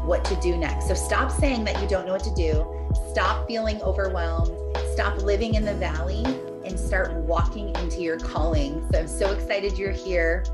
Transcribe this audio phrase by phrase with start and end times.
[0.00, 0.88] what to do next.
[0.88, 2.66] So stop saying that you don't know what to do.
[3.10, 4.58] Stop feeling overwhelmed
[4.98, 6.24] stop living in the valley
[6.64, 8.84] and start walking into your calling.
[8.90, 10.44] So I'm so excited you're here.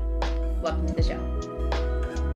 [0.61, 2.31] Welcome to the show.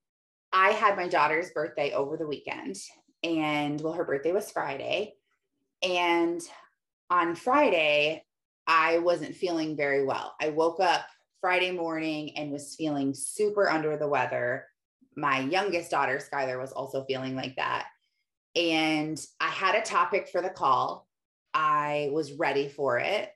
[0.52, 2.78] I had my daughter's birthday over the weekend,
[3.24, 5.18] and well, her birthday was Friday.
[5.84, 6.42] And
[7.12, 8.26] on Friday,
[8.66, 10.34] I wasn't feeling very well.
[10.42, 11.06] I woke up
[11.42, 14.66] Friday morning and was feeling super under the weather.
[15.16, 17.88] My youngest daughter, Skylar, was also feeling like that.
[18.56, 21.08] And I had a topic for the call
[21.54, 23.30] I was ready for it.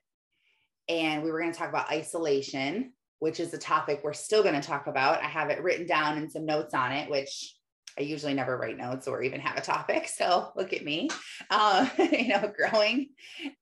[0.88, 4.60] And we were going to talk about isolation, which is a topic we're still going
[4.60, 5.22] to talk about.
[5.22, 7.54] I have it written down and some notes on it, which
[7.98, 10.08] I usually never write notes or even have a topic.
[10.08, 11.08] So look at me,
[11.50, 13.08] uh, you know, growing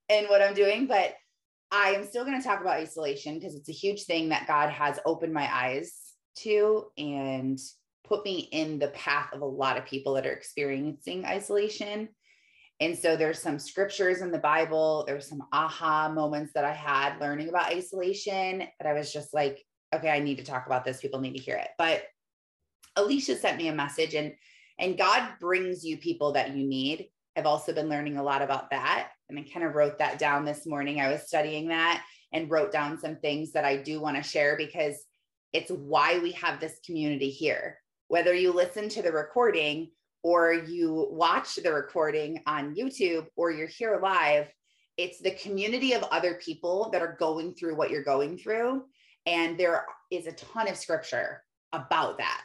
[0.09, 0.87] in what I'm doing.
[0.87, 1.15] But
[1.71, 4.69] I am still going to talk about isolation because it's a huge thing that God
[4.69, 5.93] has opened my eyes
[6.39, 7.59] to and
[8.03, 12.09] put me in the path of a lot of people that are experiencing isolation.
[12.79, 17.19] And so there's some scriptures in the Bible, there's some aha moments that I had
[17.19, 20.99] learning about isolation that I was just like, okay, I need to talk about this.
[20.99, 21.69] People need to hear it.
[21.77, 22.03] But
[22.95, 24.33] Alicia sent me a message and
[24.79, 27.09] and God brings you people that you need.
[27.37, 29.09] I've also been learning a lot about that.
[29.29, 30.99] And I kind of wrote that down this morning.
[30.99, 34.57] I was studying that and wrote down some things that I do want to share
[34.57, 34.95] because
[35.53, 37.77] it's why we have this community here.
[38.07, 39.89] Whether you listen to the recording
[40.23, 44.47] or you watch the recording on YouTube or you're here live,
[44.97, 48.83] it's the community of other people that are going through what you're going through.
[49.25, 52.41] And there is a ton of scripture about that,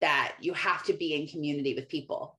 [0.00, 2.38] that you have to be in community with people.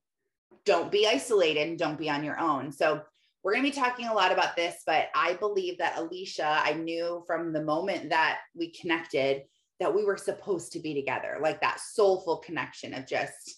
[0.64, 2.72] Don't be isolated and don't be on your own.
[2.72, 3.02] So,
[3.42, 6.74] we're going to be talking a lot about this, but I believe that Alicia, I
[6.74, 9.44] knew from the moment that we connected
[9.80, 13.56] that we were supposed to be together, like that soulful connection of just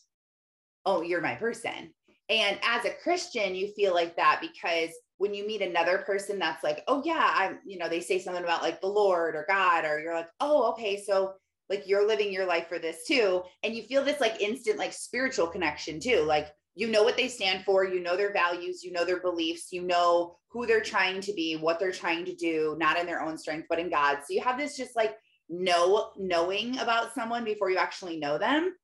[0.84, 1.93] oh, you're my person.
[2.28, 6.65] And as a Christian, you feel like that because when you meet another person that's
[6.65, 9.84] like, oh, yeah, I'm, you know, they say something about like the Lord or God,
[9.84, 11.00] or you're like, oh, okay.
[11.00, 11.34] So
[11.69, 13.43] like you're living your life for this too.
[13.62, 16.22] And you feel this like instant, like spiritual connection too.
[16.22, 19.69] Like, you know what they stand for, you know their values, you know their beliefs,
[19.72, 23.21] you know who they're trying to be, what they're trying to do, not in their
[23.21, 24.19] own strength, but in God.
[24.21, 25.16] So you have this just like
[25.52, 28.74] know knowing about someone before you actually know them.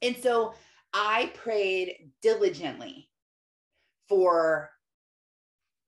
[0.00, 0.54] And so
[0.94, 3.10] I prayed diligently
[4.08, 4.70] for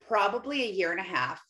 [0.07, 1.41] probably a year and a half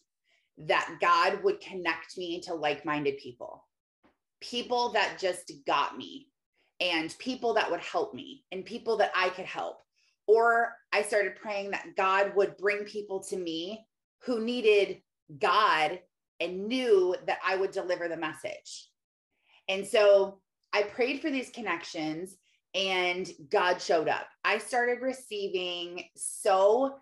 [0.58, 3.66] that God would connect me to like minded people,
[4.40, 6.28] people that just got me,
[6.80, 9.78] and people that would help me, and people that I could help.
[10.26, 13.86] Or I started praying that God would bring people to me
[14.22, 15.00] who needed
[15.38, 15.98] God
[16.40, 18.88] and knew that I would deliver the message.
[19.68, 20.40] And so
[20.72, 22.36] I prayed for these connections
[22.74, 24.26] and God showed up.
[24.44, 26.96] I started receiving so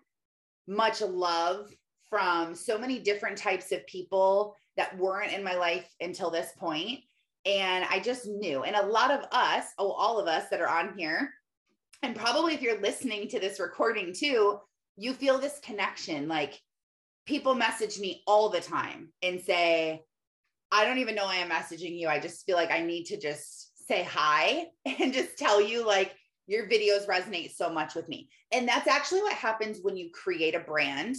[0.67, 1.71] much love
[2.09, 6.99] from so many different types of people that weren't in my life until this point.
[7.45, 8.63] And I just knew.
[8.63, 11.33] And a lot of us, oh, all of us that are on here,
[12.01, 14.59] and probably if you're listening to this recording too,
[14.95, 16.27] you feel this connection.
[16.27, 16.59] Like
[17.25, 20.03] people message me all the time and say,
[20.71, 22.07] I don't even know I am messaging you.
[22.07, 26.13] I just feel like I need to just say hi and just tell you like
[26.47, 28.29] your videos resonate so much with me.
[28.51, 31.15] And that's actually what happens when you create a brand.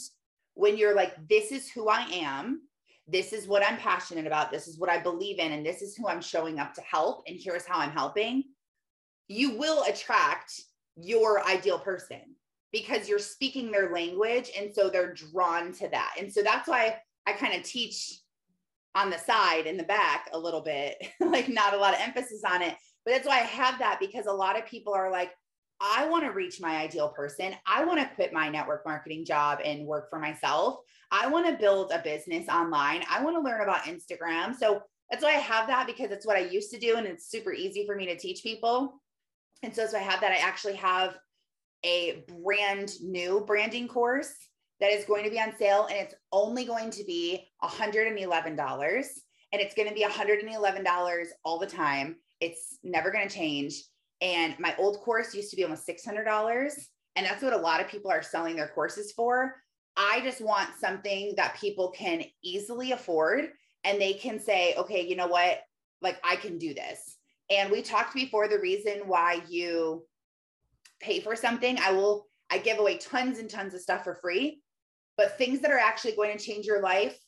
[0.54, 2.62] When you're like, this is who I am.
[3.06, 4.50] This is what I'm passionate about.
[4.50, 5.52] This is what I believe in.
[5.52, 7.22] And this is who I'm showing up to help.
[7.26, 8.44] And here's how I'm helping.
[9.28, 10.60] You will attract
[10.96, 12.36] your ideal person
[12.72, 14.50] because you're speaking their language.
[14.58, 16.14] And so they're drawn to that.
[16.18, 16.96] And so that's why
[17.26, 18.20] I kind of teach
[18.94, 22.42] on the side in the back a little bit, like not a lot of emphasis
[22.48, 22.74] on it.
[23.04, 25.32] But that's why I have that because a lot of people are like,
[25.80, 27.54] I want to reach my ideal person.
[27.66, 30.80] I want to quit my network marketing job and work for myself.
[31.10, 33.02] I want to build a business online.
[33.10, 34.54] I want to learn about Instagram.
[34.54, 37.30] So that's why I have that because it's what I used to do and it's
[37.30, 39.00] super easy for me to teach people.
[39.62, 40.32] And so, so I have that.
[40.32, 41.16] I actually have
[41.84, 44.32] a brand new branding course
[44.80, 49.08] that is going to be on sale and it's only going to be $111
[49.52, 52.16] and it's going to be $111 all the time.
[52.40, 53.82] It's never going to change.
[54.20, 56.72] And my old course used to be almost $600
[57.16, 59.56] and that's what a lot of people are selling their courses for.
[59.96, 63.50] I just want something that people can easily afford
[63.84, 65.60] and they can say, okay, you know what?
[66.00, 67.16] Like I can do this.
[67.50, 70.04] And we talked before the reason why you
[71.00, 71.78] pay for something.
[71.78, 74.60] I will, I give away tons and tons of stuff for free,
[75.16, 77.18] but things that are actually going to change your life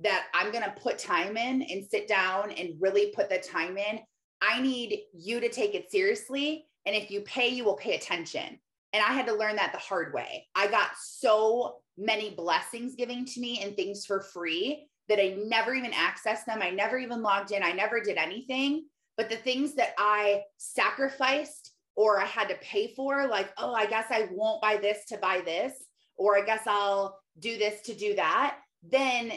[0.00, 3.76] that I'm going to put time in and sit down and really put the time
[3.76, 4.00] in.
[4.40, 6.66] I need you to take it seriously.
[6.86, 8.58] And if you pay, you will pay attention.
[8.92, 10.46] And I had to learn that the hard way.
[10.54, 15.74] I got so many blessings giving to me and things for free that I never
[15.74, 16.60] even accessed them.
[16.62, 17.62] I never even logged in.
[17.62, 18.86] I never did anything.
[19.16, 21.69] But the things that I sacrificed
[22.00, 25.18] or I had to pay for, like, oh, I guess I won't buy this to
[25.18, 25.74] buy this,
[26.16, 29.32] or I guess I'll do this to do that, then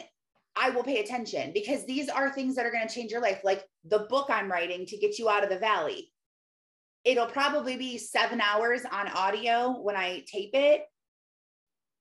[0.56, 3.40] I will pay attention because these are things that are going to change your life.
[3.44, 6.10] Like the book I'm writing to get you out of the valley.
[7.04, 10.84] It'll probably be seven hours on audio when I tape it.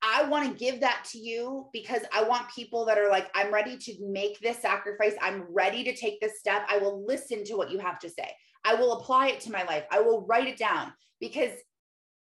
[0.01, 3.53] I want to give that to you because I want people that are like, I'm
[3.53, 5.15] ready to make this sacrifice.
[5.21, 6.65] I'm ready to take this step.
[6.69, 8.29] I will listen to what you have to say.
[8.65, 9.83] I will apply it to my life.
[9.91, 11.51] I will write it down because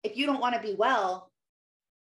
[0.03, 1.31] if you don't want to be well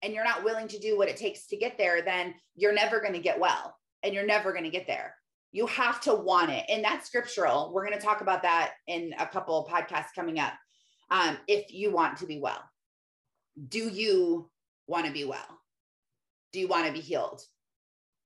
[0.02, 3.00] and you're not willing to do what it takes to get there, then you're never
[3.00, 5.14] going to get well and you're never going to get there.
[5.52, 6.64] You have to want it.
[6.68, 7.72] And that's scriptural.
[7.72, 10.52] We're going to talk about that in a couple podcasts coming up.
[11.10, 12.62] Um, if you want to be well,
[13.68, 14.48] do you
[14.86, 15.58] want to be well?
[16.52, 17.42] Do you want to be healed?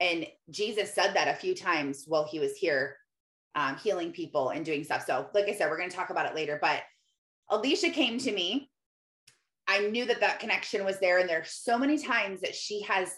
[0.00, 2.96] And Jesus said that a few times while he was here,
[3.54, 5.04] um, healing people and doing stuff.
[5.06, 6.58] So, like I said, we're going to talk about it later.
[6.60, 6.82] But
[7.50, 8.70] Alicia came to me.
[9.66, 11.18] I knew that that connection was there.
[11.18, 13.10] And there's so many times that she has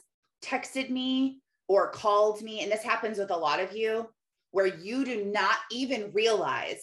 [0.44, 4.08] texted me or called me, and this happens with a lot of you,
[4.52, 6.82] where you do not even realize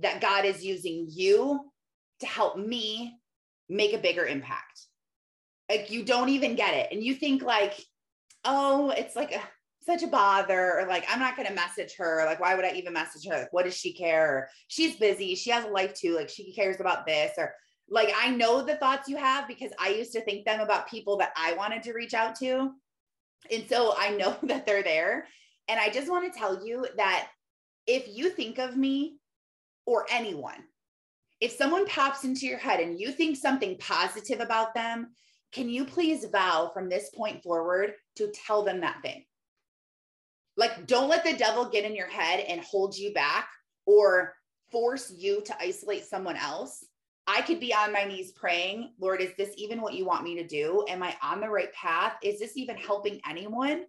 [0.00, 1.60] that God is using you
[2.20, 3.18] to help me
[3.68, 4.80] make a bigger impact.
[5.68, 6.88] Like you don't even get it.
[6.90, 7.80] And you think like,
[8.44, 9.40] oh, it's like a,
[9.86, 12.24] such a bother, or like, I'm not going to message her.
[12.26, 13.38] Like, why would I even message her?
[13.38, 14.50] Like, what does she care?
[14.66, 15.36] She's busy.
[15.36, 16.16] She has a life too.
[16.16, 17.32] Like, she cares about this.
[17.38, 17.54] Or,
[17.88, 21.16] like, I know the thoughts you have because I used to think them about people
[21.18, 22.72] that I wanted to reach out to.
[23.50, 25.28] And so I know that they're there.
[25.68, 27.28] And I just want to tell you that
[27.86, 29.18] if you think of me
[29.86, 30.64] or anyone,
[31.40, 35.08] if someone pops into your head and you think something positive about them,
[35.52, 39.24] can you please vow from this point forward to tell them that thing?
[40.56, 43.48] Like, don't let the devil get in your head and hold you back
[43.84, 44.34] or
[44.70, 46.84] force you to isolate someone else.
[47.26, 50.36] I could be on my knees praying, Lord, is this even what you want me
[50.36, 50.84] to do?
[50.88, 52.14] Am I on the right path?
[52.22, 53.84] Is this even helping anyone?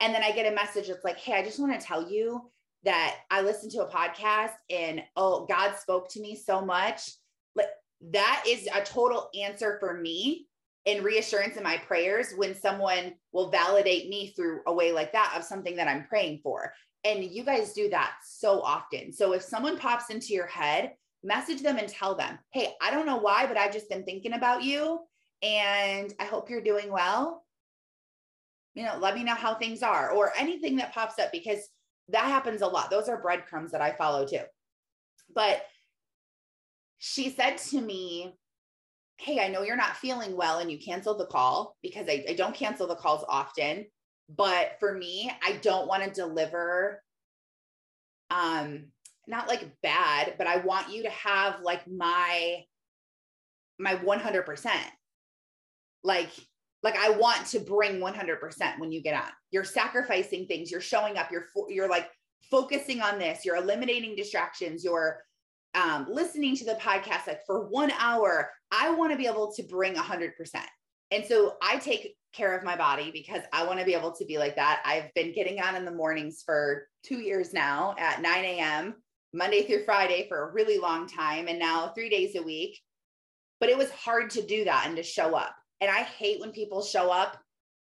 [0.00, 2.50] And then I get a message that's like, hey, I just want to tell you
[2.84, 7.10] that I listened to a podcast and oh, God spoke to me so much.
[7.54, 7.68] Like
[8.12, 10.46] that is a total answer for me
[10.86, 15.34] and reassurance in my prayers when someone will validate me through a way like that
[15.36, 16.72] of something that I'm praying for.
[17.04, 19.12] And you guys do that so often.
[19.12, 20.92] So if someone pops into your head
[21.24, 24.34] message them and tell them, hey, I don't know why, but I've just been thinking
[24.34, 25.00] about you
[25.42, 27.44] and I hope you're doing well.
[28.74, 31.68] You know, let me know how things are or anything that pops up because
[32.08, 32.90] that happens a lot.
[32.90, 34.40] Those are breadcrumbs that I follow too.
[35.34, 35.64] But
[36.98, 38.34] she said to me,
[39.18, 42.34] Hey, I know you're not feeling well and you canceled the call because I, I
[42.34, 43.86] don't cancel the calls often.
[44.28, 47.02] But for me, I don't want to deliver
[48.30, 48.86] um
[49.26, 52.64] not like bad, but I want you to have like my
[53.78, 54.70] my 100%.
[56.02, 56.30] Like
[56.82, 59.30] like I want to bring 100% when you get on.
[59.50, 62.10] You're sacrificing things, you're showing up, you're you're like
[62.50, 65.22] focusing on this, you're eliminating distractions, you're
[65.74, 68.50] um, listening to the podcast like for one hour.
[68.70, 70.30] I want to be able to bring 100%.
[71.10, 74.24] And so I take care of my body because I want to be able to
[74.24, 74.82] be like that.
[74.84, 78.94] I've been getting on in the mornings for two years now at 9 a.m.
[79.32, 82.80] Monday through Friday for a really long time and now three days a week.
[83.60, 85.54] But it was hard to do that and to show up.
[85.80, 87.38] And I hate when people show up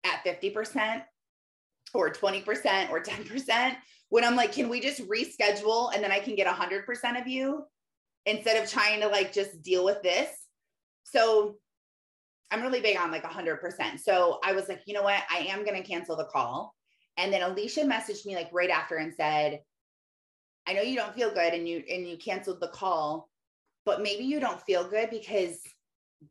[0.04, 1.04] at 50%
[1.94, 3.76] or 20% or 10%
[4.10, 7.66] when I'm like, can we just reschedule and then I can get 100% of you
[8.26, 10.30] instead of trying to like just deal with this?
[11.04, 11.56] So
[12.52, 14.00] I'm really big on like 100%.
[14.00, 15.22] So I was like, you know what?
[15.30, 16.74] I am going to cancel the call.
[17.18, 19.60] And then Alicia messaged me like right after and said,
[20.68, 23.30] I know you don't feel good and you and you canceled the call,
[23.86, 25.60] but maybe you don't feel good because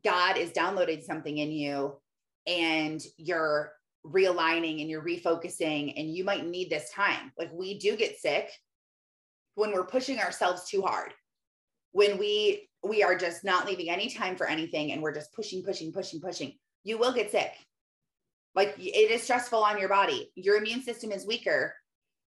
[0.03, 1.97] God is downloading something in you
[2.47, 3.73] and you're
[4.05, 7.31] realigning and you're refocusing and you might need this time.
[7.37, 8.49] Like we do get sick
[9.55, 11.13] when we're pushing ourselves too hard.
[11.91, 15.63] When we we are just not leaving any time for anything and we're just pushing
[15.63, 16.53] pushing pushing pushing.
[16.83, 17.51] You will get sick.
[18.55, 20.31] Like it is stressful on your body.
[20.35, 21.75] Your immune system is weaker.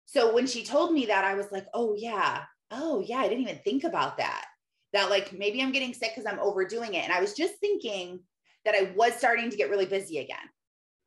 [0.05, 2.43] So when she told me that, I was like, oh, yeah.
[2.69, 3.19] Oh, yeah.
[3.19, 4.45] I didn't even think about that.
[4.93, 7.03] That like maybe I'm getting sick because I'm overdoing it.
[7.03, 8.19] And I was just thinking
[8.65, 10.37] that I was starting to get really busy again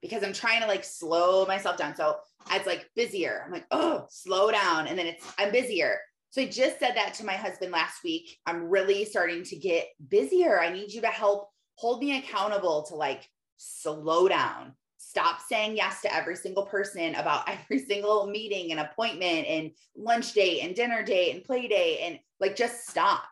[0.00, 1.94] because I'm trying to like slow myself down.
[1.94, 2.16] So
[2.50, 3.42] it's like busier.
[3.44, 4.86] I'm like, oh, slow down.
[4.86, 5.98] And then it's, I'm busier.
[6.34, 8.40] So I just said that to my husband last week.
[8.44, 10.60] I'm really starting to get busier.
[10.60, 14.72] I need you to help hold me accountable to like slow down.
[14.98, 20.32] Stop saying yes to every single person about every single meeting and appointment and lunch
[20.32, 23.22] date and dinner date and play date and like just stop.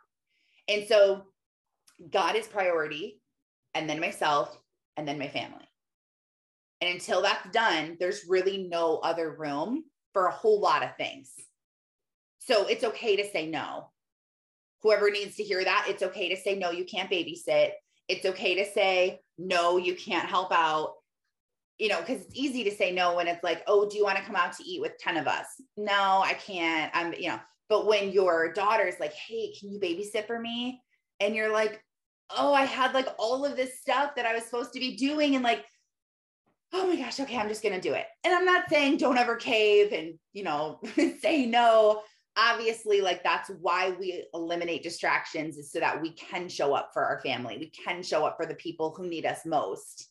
[0.68, 1.24] And so
[2.08, 3.20] God is priority
[3.74, 4.56] and then myself
[4.96, 5.68] and then my family.
[6.80, 9.82] And until that's done, there's really no other room
[10.12, 11.32] for a whole lot of things.
[12.44, 13.90] So it's okay to say no.
[14.82, 17.70] Whoever needs to hear that, it's okay to say no, you can't babysit.
[18.08, 20.94] It's okay to say no, you can't help out.
[21.78, 24.18] You know, because it's easy to say no when it's like, oh, do you want
[24.18, 25.46] to come out to eat with 10 of us?
[25.76, 26.90] No, I can't.
[26.94, 30.82] I'm, you know, but when your daughter's like, hey, can you babysit for me?
[31.20, 31.82] And you're like,
[32.36, 35.34] oh, I had like all of this stuff that I was supposed to be doing.
[35.34, 35.64] And like,
[36.72, 38.06] oh my gosh, okay, I'm just going to do it.
[38.24, 40.80] And I'm not saying don't ever cave and, you know,
[41.20, 42.02] say no
[42.36, 47.04] obviously like that's why we eliminate distractions is so that we can show up for
[47.04, 47.58] our family.
[47.58, 50.08] We can show up for the people who need us most.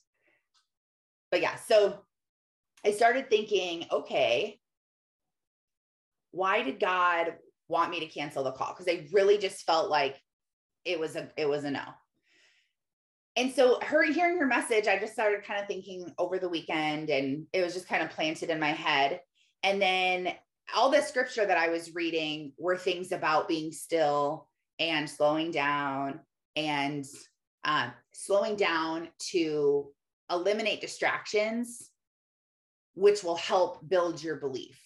[1.31, 1.97] But yeah so
[2.83, 4.59] i started thinking okay
[6.31, 7.35] why did god
[7.67, 8.73] want me to cancel the call?
[8.73, 10.21] Because i really just felt like
[10.85, 11.83] it was a it was a no.
[13.37, 17.09] And so her hearing her message i just started kind of thinking over the weekend
[17.09, 19.21] and it was just kind of planted in my head.
[19.63, 20.33] And then
[20.75, 24.47] all the scripture that I was reading were things about being still
[24.79, 26.19] and slowing down
[26.55, 27.05] and
[27.63, 29.91] uh, slowing down to
[30.31, 31.89] eliminate distractions,
[32.95, 34.79] which will help build your belief.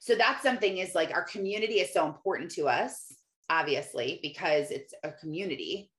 [0.00, 3.14] So that's something is like our community is so important to us,
[3.50, 5.90] obviously, because it's a community,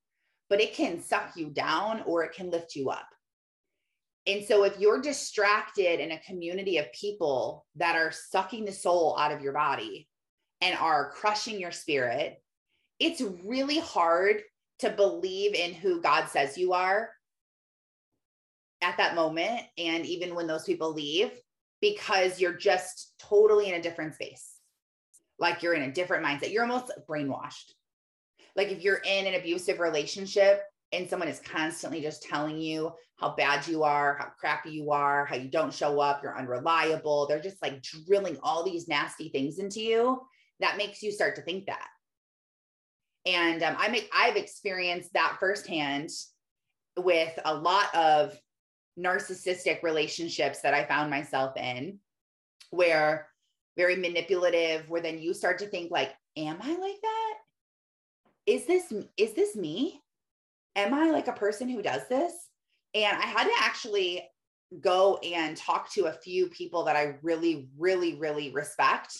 [0.49, 3.07] but it can suck you down or it can lift you up.
[4.27, 9.17] And so, if you're distracted in a community of people that are sucking the soul
[9.17, 10.07] out of your body
[10.61, 12.41] and are crushing your spirit,
[12.99, 14.41] it's really hard
[14.79, 17.09] to believe in who God says you are
[18.81, 19.61] at that moment.
[19.77, 21.31] And even when those people leave,
[21.81, 24.55] because you're just totally in a different space.
[25.37, 26.51] Like you're in a different mindset.
[26.51, 27.71] You're almost brainwashed.
[28.55, 30.61] Like if you're in an abusive relationship,
[30.91, 35.25] and someone is constantly just telling you how bad you are, how crappy you are,
[35.25, 39.59] how you don't show up, you're unreliable, they're just like drilling all these nasty things
[39.59, 40.21] into you,
[40.59, 41.87] that makes you start to think that.
[43.25, 46.09] And um, I make I've experienced that firsthand
[46.97, 48.37] with a lot of
[48.97, 51.99] narcissistic relationships that I found myself in,
[52.71, 53.27] where
[53.77, 57.33] very manipulative, where then you start to think like, am I like that?
[58.45, 60.01] Is this is this me?
[60.79, 62.33] Am I like a person who does this?
[62.93, 64.23] And I had to actually
[64.81, 69.17] go and talk to a few people that I really, really, really respect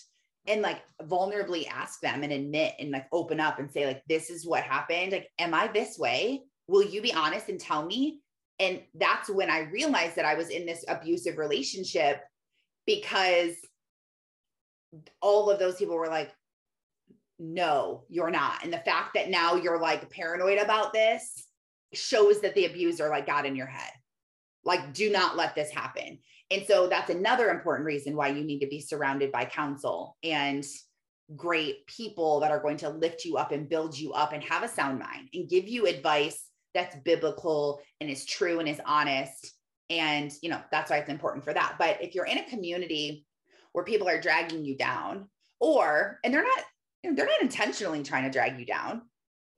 [0.48, 4.30] and like vulnerably ask them and admit and like open up and say, like, this
[4.30, 5.12] is what happened.
[5.12, 6.42] Like, am I this way?
[6.68, 8.20] Will you be honest and tell me?
[8.60, 12.22] And that's when I realized that I was in this abusive relationship
[12.86, 13.54] because
[15.22, 16.32] all of those people were like,
[17.38, 18.64] no, you're not.
[18.64, 21.49] And the fact that now you're like paranoid about this
[21.94, 23.92] shows that the abuser like got in your head.
[24.64, 26.20] Like, do not let this happen.
[26.52, 30.66] And so that's another important reason why you need to be surrounded by counsel and
[31.36, 34.64] great people that are going to lift you up and build you up and have
[34.64, 39.54] a sound mind and give you advice that's biblical and is true and is honest.
[39.90, 41.76] And, you know, that's why it's important for that.
[41.80, 43.26] But if you're in a community
[43.72, 45.30] where people are dragging you down,
[45.60, 46.64] or, and they're not,
[47.16, 49.04] they're not intentionally trying to drag you down,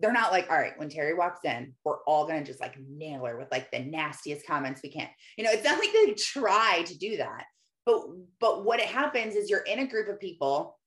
[0.02, 3.24] they're not like, all right, when Terry walks in, we're all gonna just like nail
[3.26, 5.08] her with like the nastiest comments we can.
[5.38, 7.46] You know, it's not like they try to do that.
[7.86, 8.02] But
[8.40, 10.80] but what it happens is you're in a group of people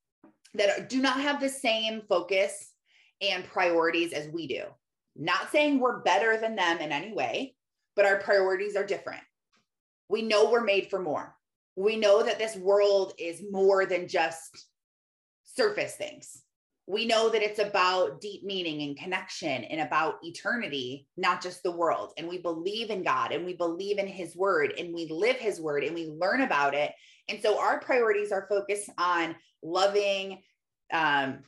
[0.55, 2.73] that do not have the same focus
[3.21, 4.65] and priorities as we do.
[5.17, 7.55] Not saying we're better than them in any way,
[7.97, 9.23] but our priorities are different.
[10.09, 11.35] We know we're made for more.
[11.77, 14.67] We know that this world is more than just
[15.45, 16.44] surface things
[16.87, 21.71] we know that it's about deep meaning and connection and about eternity, not just the
[21.71, 22.13] world.
[22.19, 25.61] And we believe in God and we believe in His word and we live His
[25.61, 26.93] word and we learn about it.
[27.29, 30.43] And so our priorities are focused on loving,
[30.93, 31.39] um,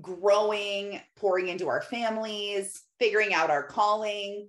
[0.00, 4.48] growing, pouring into our families, figuring out our calling,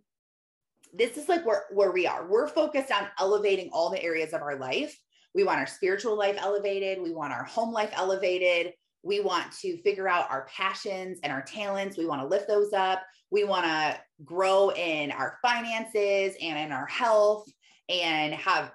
[0.93, 2.27] this is like where, where we are.
[2.27, 4.97] We're focused on elevating all the areas of our life.
[5.35, 7.01] We want our spiritual life elevated.
[7.01, 8.73] We want our home life elevated.
[9.03, 11.97] We want to figure out our passions and our talents.
[11.97, 13.01] We want to lift those up.
[13.31, 17.47] We want to grow in our finances and in our health
[17.87, 18.71] and have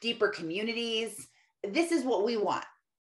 [0.00, 1.28] deeper communities.
[1.62, 2.64] This is what we want.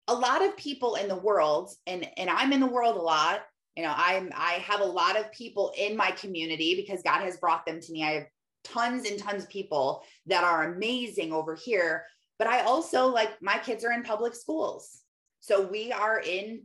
[0.08, 3.42] A lot of people in the world, and, and I'm in the world a lot.
[3.76, 7.38] You know, I'm I have a lot of people in my community because God has
[7.38, 8.04] brought them to me.
[8.04, 8.26] I have
[8.62, 12.04] tons and tons of people that are amazing over here.
[12.38, 15.00] But I also like my kids are in public schools.
[15.44, 16.62] So we are in,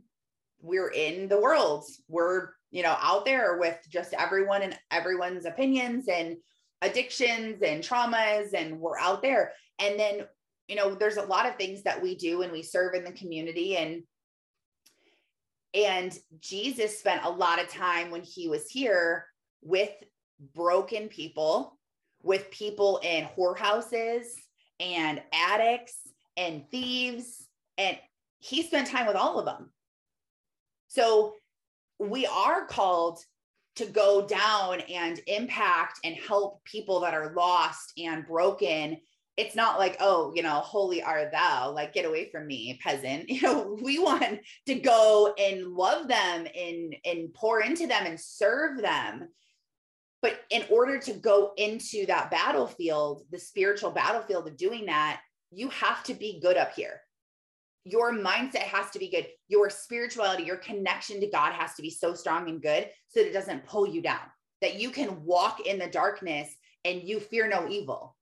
[0.62, 1.84] we're in the world.
[2.08, 6.38] We're, you know, out there with just everyone and everyone's opinions and
[6.80, 9.52] addictions and traumas, and we're out there.
[9.78, 10.22] And then,
[10.66, 13.12] you know, there's a lot of things that we do and we serve in the
[13.12, 14.02] community and
[15.72, 19.26] and Jesus spent a lot of time when he was here
[19.62, 19.92] with
[20.54, 21.78] broken people
[22.22, 24.26] with people in whorehouses
[24.78, 25.96] and addicts
[26.36, 27.46] and thieves.
[27.78, 27.98] And
[28.40, 29.70] he spent time with all of them.
[30.88, 31.34] So
[31.98, 33.20] we are called
[33.76, 38.98] to go down and impact and help people that are lost and broken.
[39.36, 43.28] It's not like, oh, you know, holy are thou, like get away from me, peasant.
[43.28, 48.18] You know, we want to go and love them and and pour into them and
[48.18, 49.28] serve them
[50.22, 55.20] but in order to go into that battlefield, the spiritual battlefield of doing that,
[55.50, 57.00] you have to be good up here.
[57.84, 59.26] Your mindset has to be good.
[59.48, 63.28] Your spirituality, your connection to God has to be so strong and good so that
[63.28, 64.20] it doesn't pull you down,
[64.60, 68.16] that you can walk in the darkness and you fear no evil.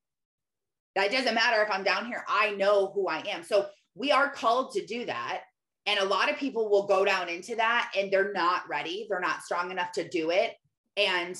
[0.95, 3.43] That doesn't matter if I'm down here, I know who I am.
[3.43, 5.43] So we are called to do that.
[5.87, 9.07] And a lot of people will go down into that and they're not ready.
[9.09, 10.55] They're not strong enough to do it.
[10.97, 11.37] And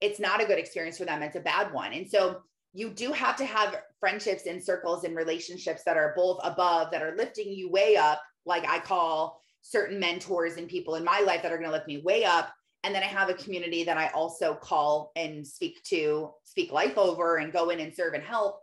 [0.00, 1.22] it's not a good experience for them.
[1.22, 1.92] It's a bad one.
[1.92, 2.40] And so
[2.76, 7.02] you do have to have friendships and circles and relationships that are both above, that
[7.02, 11.42] are lifting you way up, like I call certain mentors and people in my life
[11.42, 12.52] that are going to lift me way up.
[12.84, 16.98] And then I have a community that I also call and speak to, speak life
[16.98, 18.60] over and go in and serve and help.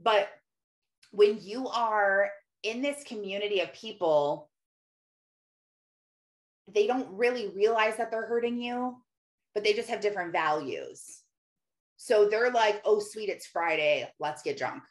[0.00, 0.28] But
[1.12, 2.30] when you are
[2.62, 4.50] in this community of people,
[6.66, 8.96] they don't really realize that they're hurting you
[9.54, 11.20] but they just have different values.
[11.96, 14.08] So they're like, oh, sweet, it's Friday.
[14.18, 14.82] Let's get drunk.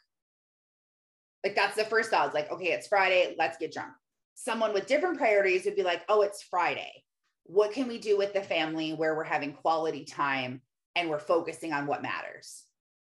[1.44, 2.26] Like that's the first thought.
[2.26, 3.34] It's like, okay, it's Friday.
[3.38, 3.92] Let's get drunk.
[4.34, 7.04] Someone with different priorities would be like, oh, it's Friday.
[7.44, 10.62] What can we do with the family where we're having quality time
[10.96, 12.64] and we're focusing on what matters?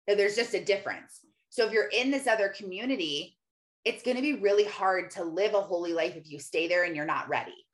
[0.08, 1.20] So there's just a difference.
[1.50, 3.38] So if you're in this other community,
[3.84, 6.86] it's going to be really hard to live a holy life if you stay there
[6.86, 7.66] and you're not ready.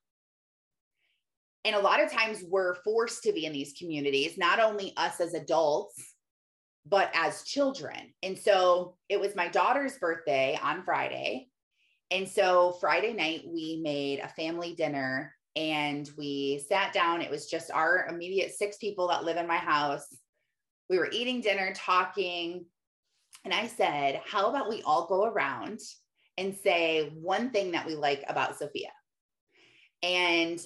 [1.65, 5.19] And a lot of times we're forced to be in these communities, not only us
[5.19, 6.15] as adults,
[6.85, 8.13] but as children.
[8.23, 11.49] And so it was my daughter's birthday on Friday.
[12.11, 17.21] And so Friday night, we made a family dinner and we sat down.
[17.21, 20.05] It was just our immediate six people that live in my house.
[20.89, 22.65] We were eating dinner, talking.
[23.43, 25.79] And I said, How about we all go around
[26.37, 28.91] and say one thing that we like about Sophia?
[30.03, 30.59] And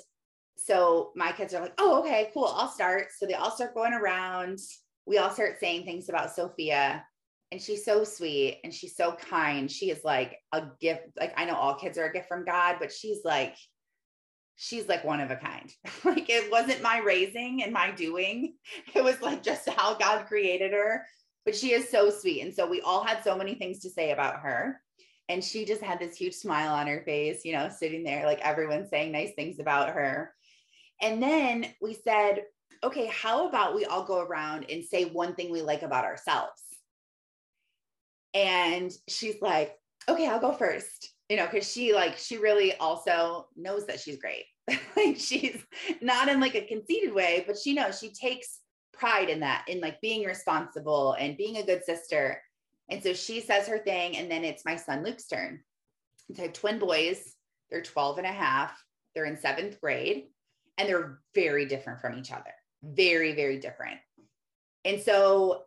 [0.64, 2.46] so my kids are like, oh, okay, cool.
[2.46, 3.08] I'll start.
[3.18, 4.60] So they all start going around.
[5.08, 7.04] We all start saying things about Sophia.
[7.52, 9.70] And she's so sweet and she's so kind.
[9.70, 11.08] She is like a gift.
[11.20, 13.56] Like I know all kids are a gift from God, but she's like,
[14.56, 15.74] she's like one of a kind.
[16.06, 18.54] like it wasn't my raising and my doing.
[18.94, 21.06] It was like just how God created her.
[21.44, 22.42] But she is so sweet.
[22.42, 24.80] And so we all had so many things to say about her.
[25.28, 28.42] And she just had this huge smile on her face, you know, sitting there, like
[28.42, 30.36] everyone saying nice things about her.
[31.02, 32.44] And then we said,
[32.84, 36.62] okay, how about we all go around and say one thing we like about ourselves?
[38.34, 39.76] And she's like,
[40.08, 44.18] okay, I'll go first, you know, because she like, she really also knows that she's
[44.18, 44.46] great.
[44.96, 45.58] like she's
[46.02, 48.60] not in like a conceited way, but she knows she takes
[48.94, 52.42] pride in that, in like being responsible and being a good sister.
[52.90, 55.62] And so she says her thing, and then it's my son Luke's turn.
[56.34, 57.36] So I have twin boys,
[57.70, 58.78] they're 12 and a half,
[59.14, 60.26] they're in seventh grade
[60.78, 62.54] and they're very different from each other.
[62.84, 64.00] Very, very different.
[64.86, 65.64] And so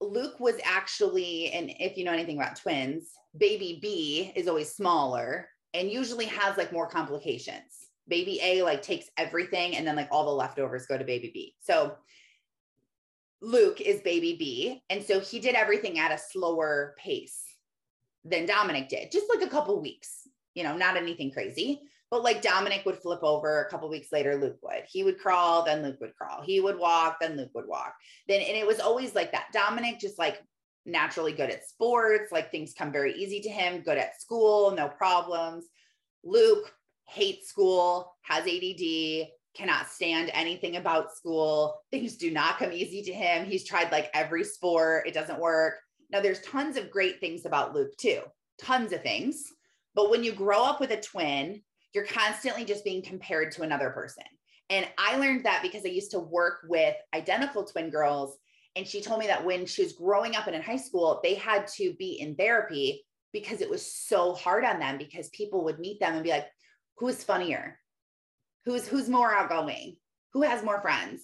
[0.00, 5.48] Luke was actually, and if you know anything about twins, baby B is always smaller
[5.74, 7.88] and usually has like more complications.
[8.08, 11.54] Baby A like takes everything and then like all the leftovers go to baby B.
[11.60, 11.96] So
[13.40, 14.82] Luke is baby B.
[14.90, 17.42] And so he did everything at a slower pace
[18.24, 22.42] than Dominic did, just like a couple weeks, you know, not anything crazy But like
[22.42, 24.84] Dominic would flip over a couple weeks later, Luke would.
[24.86, 26.42] He would crawl, then Luke would crawl.
[26.42, 27.94] He would walk, then Luke would walk.
[28.28, 29.46] Then, and it was always like that.
[29.54, 30.38] Dominic just like
[30.84, 34.88] naturally good at sports, like things come very easy to him, good at school, no
[34.88, 35.64] problems.
[36.22, 36.70] Luke
[37.08, 41.80] hates school, has ADD, cannot stand anything about school.
[41.90, 43.46] Things do not come easy to him.
[43.46, 45.76] He's tried like every sport, it doesn't work.
[46.10, 48.20] Now, there's tons of great things about Luke, too,
[48.60, 49.44] tons of things.
[49.94, 53.90] But when you grow up with a twin, you're constantly just being compared to another
[53.90, 54.24] person.
[54.70, 58.38] And I learned that because I used to work with identical twin girls.
[58.74, 61.34] And she told me that when she was growing up and in high school, they
[61.34, 65.78] had to be in therapy because it was so hard on them because people would
[65.78, 66.46] meet them and be like,
[66.96, 67.78] who's funnier?
[68.64, 69.96] Who's who's more outgoing?
[70.32, 71.22] Who has more friends?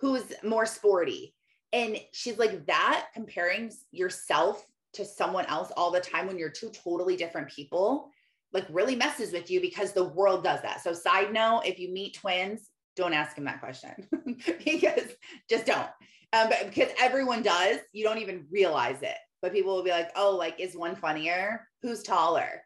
[0.00, 1.34] Who's more sporty?
[1.72, 6.70] And she's like that comparing yourself to someone else all the time when you're two
[6.70, 8.10] totally different people
[8.52, 10.82] like really messes with you because the world does that.
[10.82, 13.92] So side note, if you meet twins, don't ask them that question
[14.64, 15.08] because
[15.48, 15.88] just don't.
[16.32, 19.16] Um, but because everyone does, you don't even realize it.
[19.42, 21.66] But people will be like, "Oh, like is one funnier?
[21.82, 22.62] Who's taller?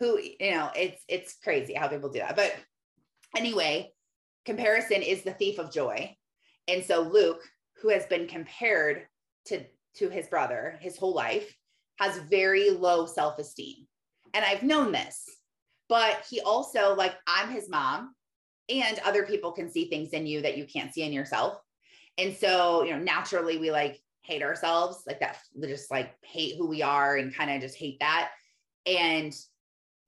[0.00, 0.18] Who?
[0.18, 2.54] You know, it's it's crazy how people do that." But
[3.36, 3.92] anyway,
[4.44, 6.16] comparison is the thief of joy,
[6.68, 7.42] and so Luke,
[7.82, 9.06] who has been compared
[9.46, 9.64] to
[9.96, 11.52] to his brother his whole life,
[11.98, 13.86] has very low self esteem,
[14.34, 15.24] and I've known this.
[15.88, 18.14] But he also like I'm his mom,
[18.68, 21.58] and other people can see things in you that you can't see in yourself.
[22.18, 26.66] And so, you know, naturally we like hate ourselves, like that, just like hate who
[26.66, 28.30] we are and kind of just hate that.
[28.84, 29.32] And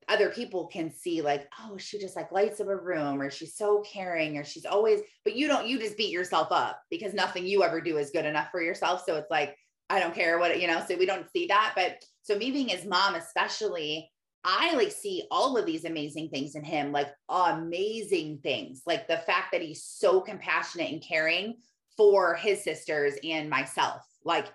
[0.09, 3.57] other people can see like, oh, she just like lights up a room or she's
[3.57, 7.47] so caring or she's always, but you don't, you just beat yourself up because nothing
[7.47, 9.05] you ever do is good enough for yourself.
[9.07, 9.57] So it's like,
[9.89, 11.73] I don't care what, you know, so we don't see that.
[11.77, 14.11] But so me being his mom, especially,
[14.45, 19.19] I like see all of these amazing things in him, like amazing things, like the
[19.19, 21.57] fact that he's so compassionate and caring
[21.97, 24.47] for his sisters and myself, like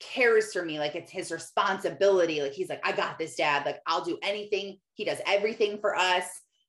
[0.00, 2.42] cares for me, like it's his responsibility.
[2.42, 3.64] Like he's like, I got this, dad.
[3.64, 4.78] Like I'll do anything.
[4.94, 6.24] He does everything for us,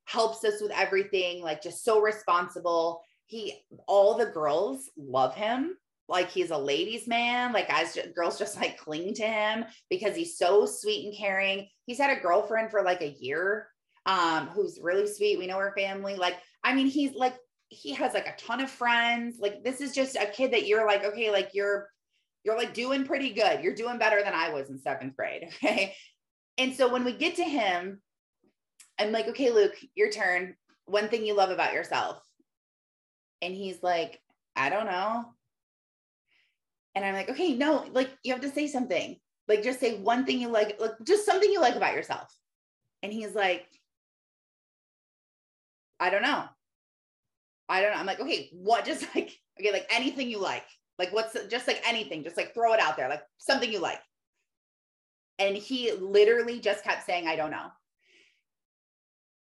[0.05, 3.01] helps us with everything, like just so responsible.
[3.25, 3.55] He,
[3.87, 5.75] all the girls love him.
[6.11, 7.53] Like he's a ladies' man.
[7.53, 11.67] Like guys, girls just like cling to him because he's so sweet and caring.
[11.85, 13.67] He's had a girlfriend for like a year,
[14.05, 15.39] um, who's really sweet.
[15.39, 16.15] We know her family.
[16.15, 17.35] Like, I mean, he's like
[17.69, 19.37] he has like a ton of friends.
[19.39, 21.87] Like this is just a kid that you're like, okay, like you're
[22.43, 23.63] you're like doing pretty good.
[23.63, 25.49] You're doing better than I was in seventh grade.
[25.63, 25.95] Okay.
[26.57, 28.01] And so when we get to him,
[28.99, 30.55] I'm like, okay, Luke, your turn.
[30.85, 32.21] One thing you love about yourself.
[33.41, 34.19] And he's like,
[34.55, 35.33] I don't know.
[36.95, 39.17] And I'm like, okay, no, like you have to say something.
[39.47, 42.33] Like just say one thing you like, like just something you like about yourself.
[43.03, 43.65] And he's like,
[45.99, 46.45] I don't know.
[47.69, 47.97] I don't know.
[47.97, 50.65] I'm like, okay, what just like, okay, like anything you like.
[50.99, 53.99] Like what's just like anything, just like throw it out there, like something you like.
[55.39, 57.67] And he literally just kept saying, I don't know.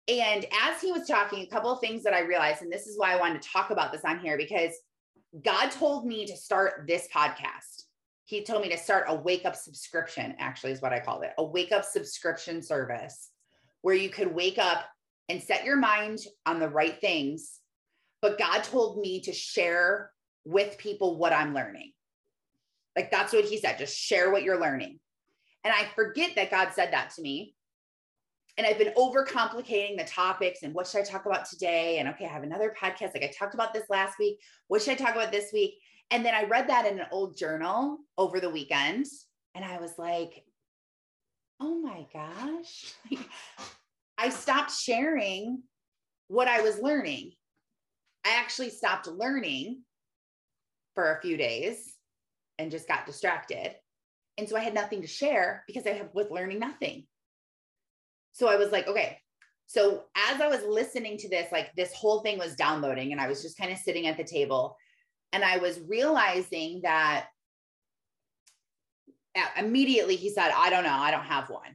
[0.08, 2.98] And as he was talking, a couple of things that I realized, and this is
[2.98, 4.72] why I wanted to talk about this on here, because
[5.44, 7.82] God told me to start this podcast.
[8.24, 11.32] He told me to start a wake up subscription, actually, is what I called it
[11.38, 13.30] a wake up subscription service
[13.82, 14.86] where you could wake up
[15.28, 17.60] and set your mind on the right things
[18.22, 20.10] but God told me to share
[20.44, 21.92] with people what I'm learning.
[22.96, 24.98] Like that's what he said, just share what you're learning.
[25.64, 27.54] And I forget that God said that to me.
[28.58, 31.98] And I've been overcomplicating the topics and what should I talk about today?
[31.98, 33.12] And okay, I have another podcast.
[33.12, 34.40] Like I talked about this last week.
[34.68, 35.74] What should I talk about this week?
[36.10, 39.06] And then I read that in an old journal over the weekend.
[39.54, 40.44] And I was like,
[41.60, 42.94] oh my gosh.
[44.18, 45.62] I stopped sharing
[46.28, 47.32] what I was learning.
[48.24, 49.82] I actually stopped learning
[50.94, 51.94] for a few days
[52.58, 53.74] and just got distracted.
[54.38, 57.06] And so I had nothing to share because I was learning nothing.
[58.36, 59.18] So I was like, okay.
[59.66, 63.28] So as I was listening to this, like this whole thing was downloading, and I
[63.28, 64.76] was just kind of sitting at the table
[65.32, 67.28] and I was realizing that
[69.58, 71.74] immediately he said, I don't know, I don't have one.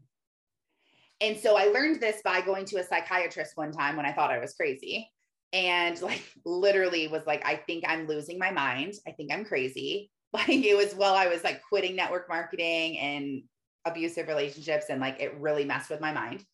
[1.19, 4.31] And so I learned this by going to a psychiatrist one time when I thought
[4.31, 5.11] I was crazy
[5.53, 8.93] and like literally was like, I think I'm losing my mind.
[9.07, 10.11] I think I'm crazy.
[10.33, 13.43] Like it was while I was like quitting network marketing and
[13.83, 16.45] abusive relationships, and like it really messed with my mind.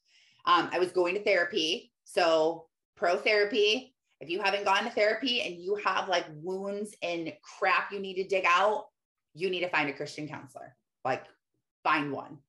[0.47, 1.91] Um, I was going to therapy.
[2.05, 7.31] So, pro therapy, if you haven't gone to therapy and you have like wounds and
[7.59, 8.85] crap you need to dig out,
[9.35, 10.75] you need to find a Christian counselor.
[11.05, 11.25] Like,
[11.83, 12.39] find one.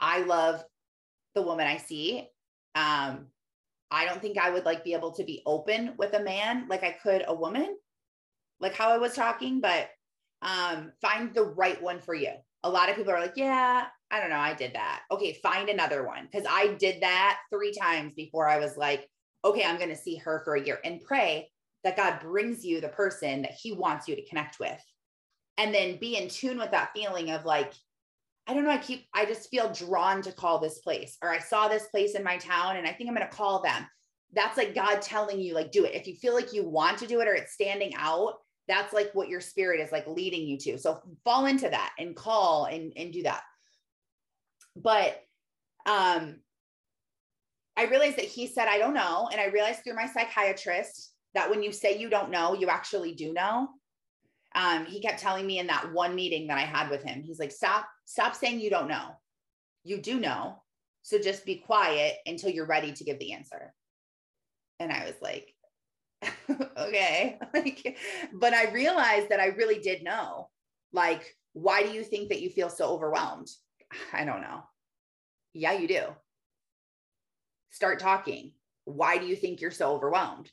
[0.00, 0.62] I love
[1.34, 2.28] the woman I see.
[2.74, 3.26] Um,
[3.90, 6.82] I don't think I would like be able to be open with a man like
[6.82, 7.76] I could a woman,
[8.58, 9.88] like how I was talking, but
[10.42, 12.32] um, find the right one for you.
[12.64, 15.00] A lot of people are like, yeah, I don't know, I did that.
[15.10, 16.28] Okay, find another one.
[16.32, 19.08] Cause I did that three times before I was like,
[19.44, 21.50] okay, I'm going to see her for a year and pray
[21.82, 24.80] that God brings you the person that he wants you to connect with.
[25.58, 27.72] And then be in tune with that feeling of like,
[28.46, 31.38] I don't know, I keep, I just feel drawn to call this place, or I
[31.38, 33.86] saw this place in my town and I think I'm going to call them.
[34.34, 35.94] That's like God telling you, like, do it.
[35.94, 38.34] If you feel like you want to do it or it's standing out,
[38.68, 40.78] that's like what your spirit is like leading you to.
[40.78, 43.42] So fall into that and call and, and do that.
[44.76, 45.20] But
[45.86, 46.36] um,
[47.76, 49.28] I realized that he said, I don't know.
[49.30, 53.14] And I realized through my psychiatrist that when you say you don't know, you actually
[53.14, 53.68] do know.
[54.54, 57.38] Um, he kept telling me in that one meeting that I had with him, he's
[57.38, 59.16] like, stop, stop saying you don't know.
[59.82, 60.62] You do know.
[61.02, 63.74] So just be quiet until you're ready to give the answer.
[64.78, 65.54] And I was like,
[66.76, 67.38] okay.
[67.54, 67.96] like,
[68.32, 70.50] but I realized that I really did know.
[70.92, 73.48] Like, why do you think that you feel so overwhelmed?
[74.12, 74.62] I don't know.
[75.54, 76.02] Yeah, you do.
[77.70, 78.52] Start talking.
[78.84, 80.50] Why do you think you're so overwhelmed?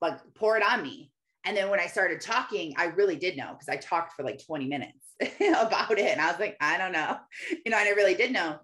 [0.00, 1.12] Like, pour it on me.
[1.44, 4.44] And then when I started talking, I really did know because I talked for like
[4.44, 6.10] 20 minutes about it.
[6.10, 7.16] And I was like, I don't know.
[7.64, 8.58] You know, and I really did know.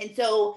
[0.00, 0.56] And so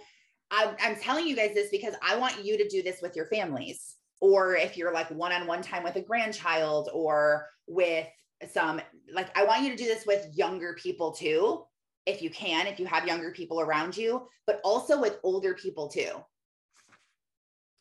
[0.52, 3.26] I'm, I'm telling you guys this because I want you to do this with your
[3.28, 3.96] families.
[4.22, 8.08] Or if you're like one on one time with a grandchild or with
[8.52, 8.82] some,
[9.13, 11.63] like, I want you to do this with younger people too,
[12.06, 15.88] if you can, if you have younger people around you, but also with older people
[15.88, 16.12] too.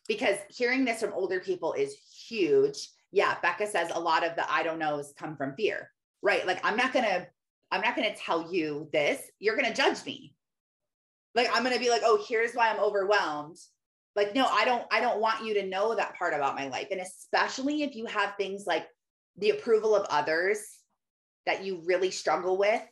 [0.09, 1.95] Because hearing this from older people is
[2.29, 5.89] huge yeah, Becca says a lot of the I don't knows come from fear,
[6.21, 6.45] right?
[6.45, 7.25] Like, I'm not to,
[7.71, 9.23] I'm not to tell you this.
[9.39, 10.35] You're to judge me.
[11.37, 13.57] Like, I'm to be like, oh, here's why I'm overwhelmed.
[14.17, 16.89] Like, no, I don't, I don't want you to know that part about my life.
[16.91, 18.89] And especially if you have things like
[19.39, 20.59] the approval of others
[21.47, 22.83] that you really struggle with,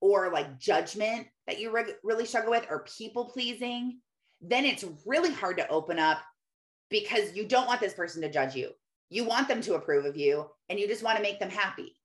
[0.00, 3.98] or like judgment that you re- really struggle with, or people pleasing,
[4.40, 6.18] then it's really hard to open up
[6.90, 8.70] because you don't want this person to judge you
[9.10, 11.96] you want them to approve of you and you just want to make them happy.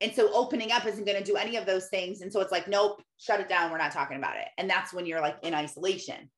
[0.00, 2.20] And so opening up isn't going to do any of those things.
[2.20, 3.70] And so it's like, nope, shut it down.
[3.70, 4.46] We're not talking about it.
[4.56, 6.30] And that's when you're like in isolation.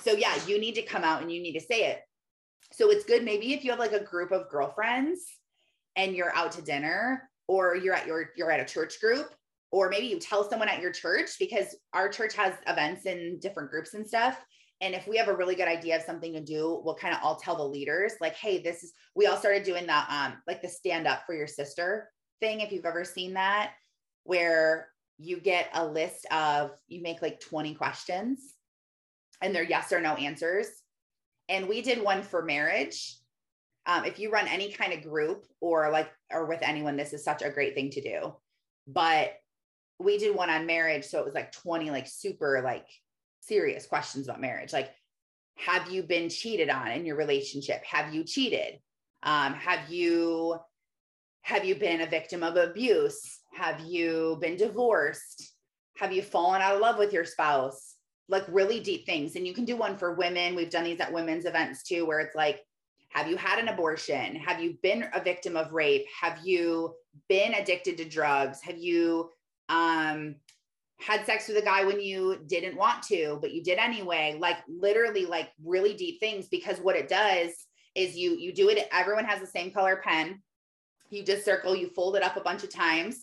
[0.00, 2.00] So yeah, you need to come out and you need to say it.
[2.72, 5.20] So it's good maybe if you have like a group of girlfriends
[5.96, 9.34] and you're out to dinner or you're at your you're at a church group
[9.72, 13.70] or maybe you tell someone at your church because our church has events in different
[13.70, 14.44] groups and stuff
[14.80, 17.20] and if we have a really good idea of something to do, we'll kind of
[17.22, 20.62] all tell the leaders, like, hey, this is, we all started doing that, um, like
[20.62, 23.72] the stand up for your sister thing, if you've ever seen that,
[24.24, 28.40] where you get a list of, you make like 20 questions
[29.40, 30.66] and they're yes or no answers.
[31.48, 33.16] And we did one for marriage.
[33.86, 37.24] Um, if you run any kind of group or like, or with anyone, this is
[37.24, 38.34] such a great thing to do.
[38.86, 39.34] But
[39.98, 41.04] we did one on marriage.
[41.04, 42.86] So it was like 20, like super like
[43.40, 44.72] serious questions about marriage.
[44.72, 44.90] Like
[45.56, 47.82] have you been cheated on in your relationship?
[47.84, 48.80] Have you cheated?
[49.22, 50.56] Um, have you
[51.42, 53.40] have you been a victim of abuse?
[53.54, 55.52] Have you been divorced?
[55.98, 57.94] Have you fallen out of love with your spouse?
[58.28, 59.36] Like really deep things.
[59.36, 60.54] And you can do one for women.
[60.54, 62.60] We've done these at women's events too where it's like
[63.14, 64.34] have you had an abortion?
[64.36, 66.06] Have you been a victim of rape?
[66.20, 66.94] Have you
[67.28, 68.60] been addicted to drugs?
[68.62, 69.30] Have you
[69.68, 70.34] um
[71.00, 74.58] had sex with a guy when you didn't want to, but you did anyway, like
[74.68, 77.52] literally like really deep things because what it does
[77.94, 80.42] is you you do it everyone has the same color pen.
[81.10, 83.20] You just circle, you fold it up a bunch of times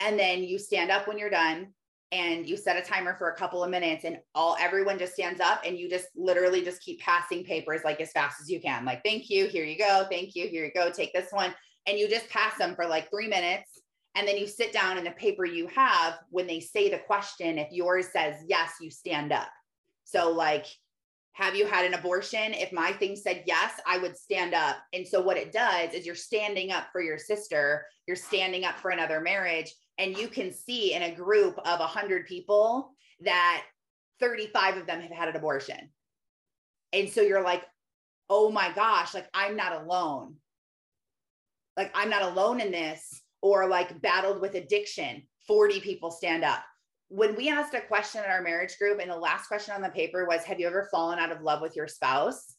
[0.00, 1.68] and then you stand up when you're done
[2.14, 5.40] and you set a timer for a couple of minutes and all everyone just stands
[5.40, 8.84] up and you just literally just keep passing papers like as fast as you can.
[8.84, 11.52] Like thank you, here you go, thank you, here you go, take this one
[11.86, 13.80] and you just pass them for like 3 minutes
[14.14, 17.58] and then you sit down in the paper you have, when they say the question,
[17.58, 19.48] if yours says yes, you stand up.
[20.04, 20.66] So, like,
[21.32, 22.54] have you had an abortion?
[22.54, 24.76] If my thing said yes, I would stand up.
[24.92, 28.78] And so, what it does is you're standing up for your sister, you're standing up
[28.78, 33.62] for another marriage, and you can see in a group of 100 people that
[34.20, 35.90] 35 of them have had an abortion.
[36.92, 37.64] And so, you're like,
[38.30, 40.36] oh my gosh, like, I'm not alone.
[41.76, 46.62] Like, I'm not alone in this or like battled with addiction, 40 people stand up.
[47.08, 49.90] When we asked a question in our marriage group, and the last question on the
[49.90, 52.54] paper was, Have you ever fallen out of love with your spouse?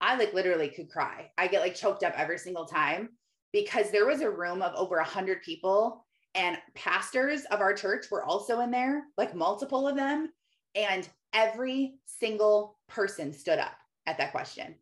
[0.00, 1.30] I like literally could cry.
[1.38, 3.08] I get like choked up every single time
[3.52, 6.05] because there was a room of over 100 people
[6.36, 10.30] and pastors of our church were also in there, like multiple of them.
[10.74, 14.74] And every single person stood up at that question.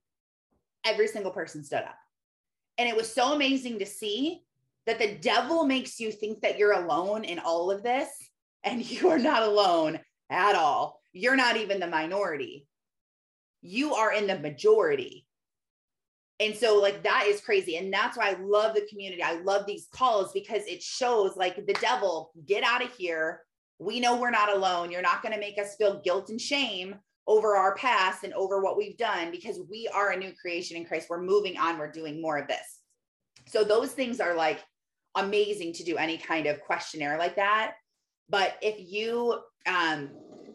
[0.85, 1.97] Every single person stood up.
[2.77, 4.43] And it was so amazing to see
[4.87, 8.09] that the devil makes you think that you're alone in all of this,
[8.65, 11.01] and you are not alone at all.
[11.13, 12.67] You're not even the minority.
[13.63, 15.24] You are in the majority.
[16.41, 17.77] And so, like, that is crazy.
[17.77, 19.23] And that's why I love the community.
[19.23, 23.43] I love these calls because it shows, like, the devil, get out of here.
[23.79, 24.91] We know we're not alone.
[24.91, 28.61] You're not going to make us feel guilt and shame over our past and over
[28.61, 31.07] what we've done because we are a new creation in Christ.
[31.09, 31.79] We're moving on.
[31.79, 32.81] We're doing more of this.
[33.47, 34.61] So, those things are like
[35.15, 37.75] amazing to do any kind of questionnaire like that.
[38.29, 40.11] But if you, um,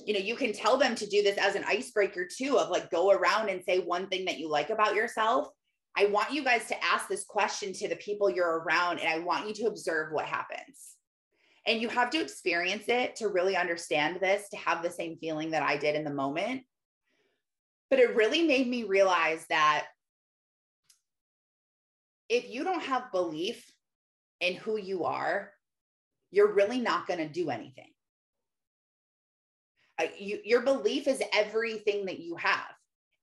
[0.06, 2.89] you know, you can tell them to do this as an icebreaker too, of like
[2.89, 5.50] go around and say one thing that you like about yourself.
[5.97, 9.19] I want you guys to ask this question to the people you're around, and I
[9.19, 10.95] want you to observe what happens.
[11.65, 15.52] And you have to experience it to really understand this, to have the same feeling
[15.52, 16.63] that I did in the moment.
[17.89, 19.88] But it really made me realize that
[22.30, 23.69] if you don't have belief
[24.39, 25.52] in who you are,
[26.32, 27.89] you're really not going to do anything.
[29.99, 32.69] Uh, you, your belief is everything that you have.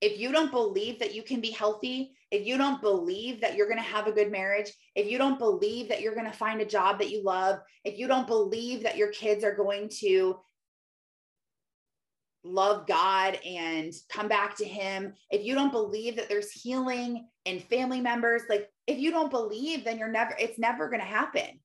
[0.00, 3.68] If you don't believe that you can be healthy, if you don't believe that you're
[3.68, 6.60] going to have a good marriage, if you don't believe that you're going to find
[6.60, 10.36] a job that you love, if you don't believe that your kids are going to
[12.42, 17.60] love God and come back to Him, if you don't believe that there's healing in
[17.60, 21.60] family members, like if you don't believe, then you're never, it's never going to happen.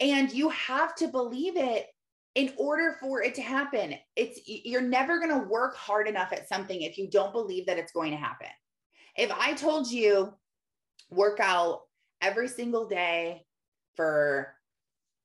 [0.00, 1.86] And you have to believe it
[2.34, 3.94] in order for it to happen.
[4.14, 7.78] It's, you're never going to work hard enough at something if you don't believe that
[7.78, 8.48] it's going to happen.
[9.16, 10.34] If I told you,
[11.10, 11.82] work out
[12.20, 13.44] every single day
[13.96, 14.54] for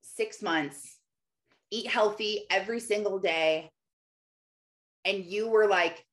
[0.01, 0.97] six months,
[1.71, 3.71] eat healthy every single day,
[5.03, 6.05] and you were like,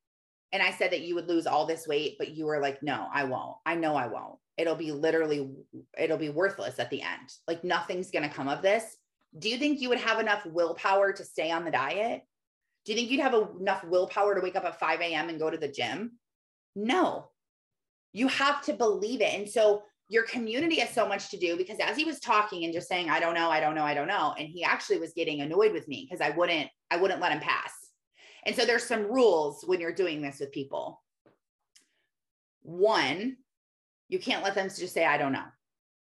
[0.51, 3.07] and I said that you would lose all this weight, but you were like, no,
[3.13, 3.57] I won't.
[3.65, 4.39] I know I won't.
[4.57, 5.49] It'll be literally,
[5.97, 7.31] it'll be worthless at the end.
[7.47, 8.97] Like nothing's going to come of this.
[9.37, 12.23] Do you think you would have enough willpower to stay on the diet?
[12.83, 15.29] Do you think you'd have enough willpower to wake up at 5 a.m.
[15.29, 16.13] and go to the gym?
[16.75, 17.29] No.
[18.13, 19.33] You have to believe it.
[19.33, 22.73] And so your community has so much to do because as he was talking and
[22.73, 24.33] just saying, I don't know, I don't know, I don't know.
[24.37, 27.39] And he actually was getting annoyed with me because I wouldn't, I wouldn't let him
[27.39, 27.71] pass.
[28.45, 31.03] And so there's some rules when you're doing this with people.
[32.63, 33.37] One,
[34.07, 35.45] you can't let them just say, I don't know.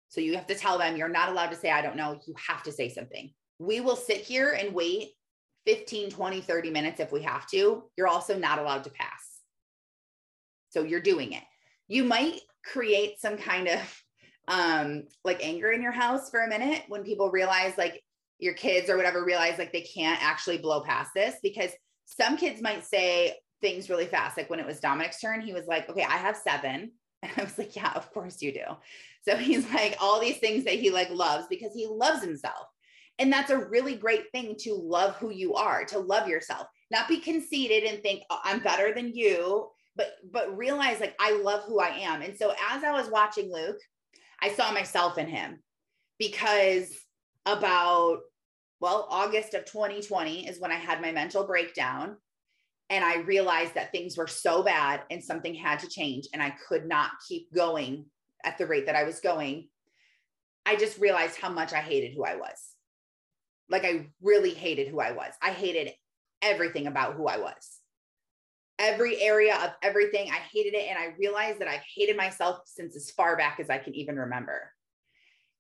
[0.08, 2.20] So you have to tell them you're not allowed to say, I don't know.
[2.26, 3.34] You have to say something.
[3.60, 5.12] We will sit here and wait
[5.66, 7.84] 15, 20, 30 minutes if we have to.
[7.98, 9.42] You're also not allowed to pass.
[10.70, 11.44] So you're doing it.
[11.92, 14.04] You might create some kind of
[14.48, 18.02] um like anger in your house for a minute when people realize like
[18.40, 21.72] your kids or whatever realize like they can't actually blow past this because
[22.06, 24.38] some kids might say things really fast.
[24.38, 26.92] Like when it was Dominic's turn, he was like, okay, I have seven.
[27.24, 28.64] And I was like, yeah, of course you do.
[29.28, 32.66] So he's like all these things that he like loves because he loves himself.
[33.20, 37.08] And that's a really great thing to love who you are, to love yourself, not
[37.08, 41.64] be conceited and think oh, I'm better than you, but but realize like I love
[41.66, 42.22] who I am.
[42.22, 43.80] And so as I was watching Luke,
[44.42, 45.60] I saw myself in him
[46.18, 46.96] because
[47.46, 48.20] about
[48.82, 52.18] well, August of 2020 is when I had my mental breakdown.
[52.90, 56.28] And I realized that things were so bad and something had to change.
[56.34, 58.06] And I could not keep going
[58.44, 59.70] at the rate that I was going.
[60.66, 62.58] I just realized how much I hated who I was.
[63.70, 65.32] Like, I really hated who I was.
[65.42, 65.94] I hated
[66.42, 67.81] everything about who I was.
[68.82, 70.90] Every area of everything, I hated it.
[70.90, 74.18] And I realized that I've hated myself since as far back as I can even
[74.18, 74.74] remember.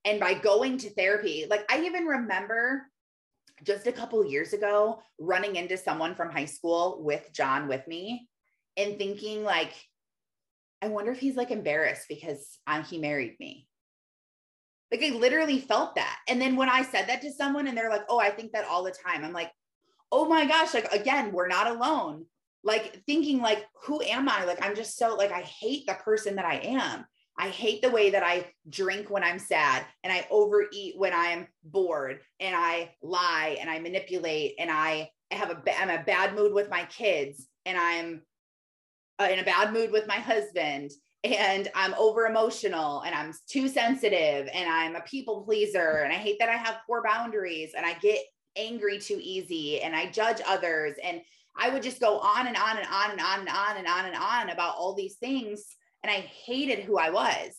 [0.06, 2.88] And by going to therapy, like I even remember
[3.64, 8.28] just a couple years ago running into someone from high school with John with me
[8.76, 9.74] and thinking like
[10.82, 13.68] I wonder if he's like embarrassed because uh, he married me.
[14.92, 16.18] Like I literally felt that.
[16.28, 18.66] And then when I said that to someone and they're like, "Oh, I think that
[18.66, 19.52] all the time." I'm like,
[20.12, 22.26] "Oh my gosh, like again, we're not alone."
[22.63, 26.36] Like thinking like, "Who am I?" Like I'm just so like I hate the person
[26.36, 27.06] that I am.
[27.38, 31.48] I hate the way that I drink when I'm sad and I overeat when I'm
[31.63, 36.54] bored and I lie and I manipulate and I have a I'm a bad mood
[36.54, 38.21] with my kids and I'm
[39.19, 40.92] uh, in a bad mood with my husband
[41.23, 46.17] and I'm over emotional and I'm too sensitive and I'm a people pleaser and I
[46.17, 48.19] hate that I have poor boundaries and I get
[48.56, 51.21] angry too easy and I judge others and
[51.58, 54.06] I would just go on and on and on and on and on and on
[54.06, 55.63] and on about all these things
[56.04, 57.58] and I hated who I was.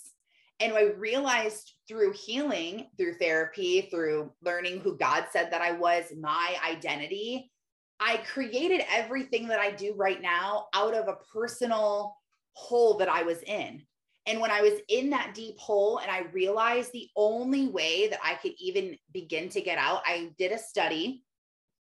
[0.60, 6.04] And I realized through healing, through therapy, through learning who God said that I was,
[6.18, 7.50] my identity,
[7.98, 12.16] I created everything that I do right now out of a personal
[12.54, 13.82] hole that I was in.
[14.26, 18.20] And when I was in that deep hole and I realized the only way that
[18.22, 21.24] I could even begin to get out, I did a study.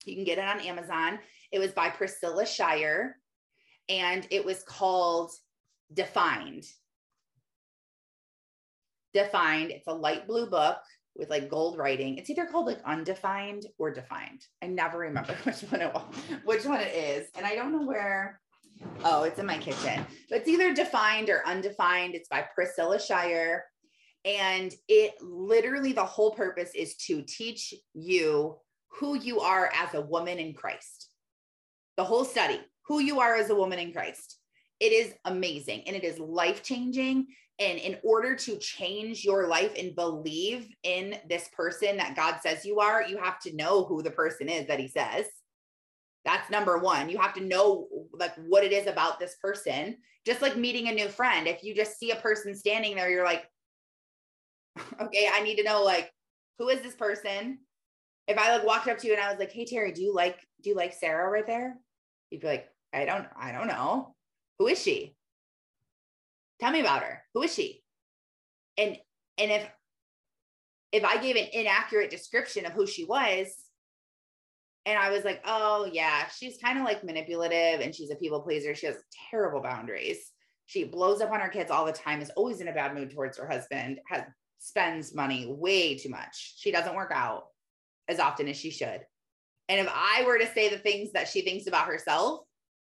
[0.04, 1.18] You can get it on Amazon.
[1.52, 3.16] It was by Priscilla Shirer
[3.88, 5.32] and it was called
[5.92, 6.64] Defined.
[9.14, 9.70] Defined.
[9.70, 10.78] It's a light blue book
[11.16, 12.18] with like gold writing.
[12.18, 14.44] It's either called like undefined or defined.
[14.62, 16.04] I never remember which one it was,
[16.44, 17.28] which one it is.
[17.36, 18.40] And I don't know where.
[19.04, 20.06] Oh, it's in my kitchen.
[20.30, 22.14] But it's either defined or undefined.
[22.14, 23.64] It's by Priscilla Shirer.
[24.24, 28.56] And it literally the whole purpose is to teach you
[28.88, 31.07] who you are as a woman in Christ.
[31.98, 34.38] The whole study, who you are as a woman in Christ.
[34.80, 37.26] It is amazing and it is life changing.
[37.58, 42.64] And in order to change your life and believe in this person that God says
[42.64, 45.26] you are, you have to know who the person is that he says.
[46.24, 47.08] That's number one.
[47.08, 49.96] You have to know like what it is about this person.
[50.24, 51.48] Just like meeting a new friend.
[51.48, 53.44] If you just see a person standing there, you're like,
[55.00, 56.12] okay, I need to know like
[56.60, 57.58] who is this person?
[58.28, 60.14] If I like walked up to you and I was like, hey Terry, do you
[60.14, 61.76] like do you like Sarah right there?
[62.30, 64.14] You'd be like, I don't, I don't know.
[64.58, 65.14] Who is she?
[66.60, 67.22] Tell me about her.
[67.34, 67.82] Who is she?
[68.76, 68.96] And
[69.38, 69.68] and if
[70.90, 73.54] if I gave an inaccurate description of who she was,
[74.86, 78.40] and I was like, oh yeah, she's kind of like manipulative and she's a people
[78.40, 78.74] pleaser.
[78.74, 78.96] She has
[79.30, 80.32] terrible boundaries.
[80.66, 83.10] She blows up on her kids all the time, is always in a bad mood
[83.10, 84.22] towards her husband, has
[84.58, 86.54] spends money way too much.
[86.58, 87.44] She doesn't work out
[88.08, 89.00] as often as she should.
[89.68, 92.40] And if I were to say the things that she thinks about herself,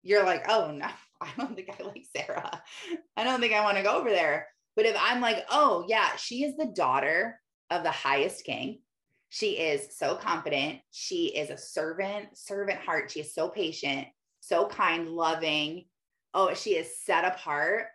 [0.02, 0.88] you're like, oh no,
[1.20, 2.62] I don't think I like Sarah.
[3.16, 4.48] I don't think I want to go over there.
[4.76, 8.80] But if I'm like, oh, yeah, she is the daughter of the highest king.
[9.30, 10.80] She is so confident.
[10.92, 13.10] She is a servant, servant heart.
[13.10, 14.06] She is so patient,
[14.40, 15.86] so kind, loving.
[16.34, 17.86] Oh, she is set apart.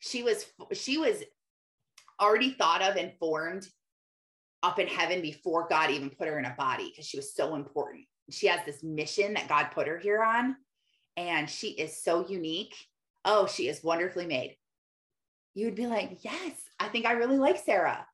[0.00, 1.22] She was, she was
[2.20, 3.66] already thought of and formed
[4.62, 7.54] up in heaven before God even put her in a body because she was so
[7.54, 8.04] important.
[8.30, 10.56] She has this mission that God put her here on
[11.16, 12.74] and she is so unique.
[13.24, 14.56] Oh, she is wonderfully made.
[15.54, 18.06] You would be like, yes, I think I really like Sarah.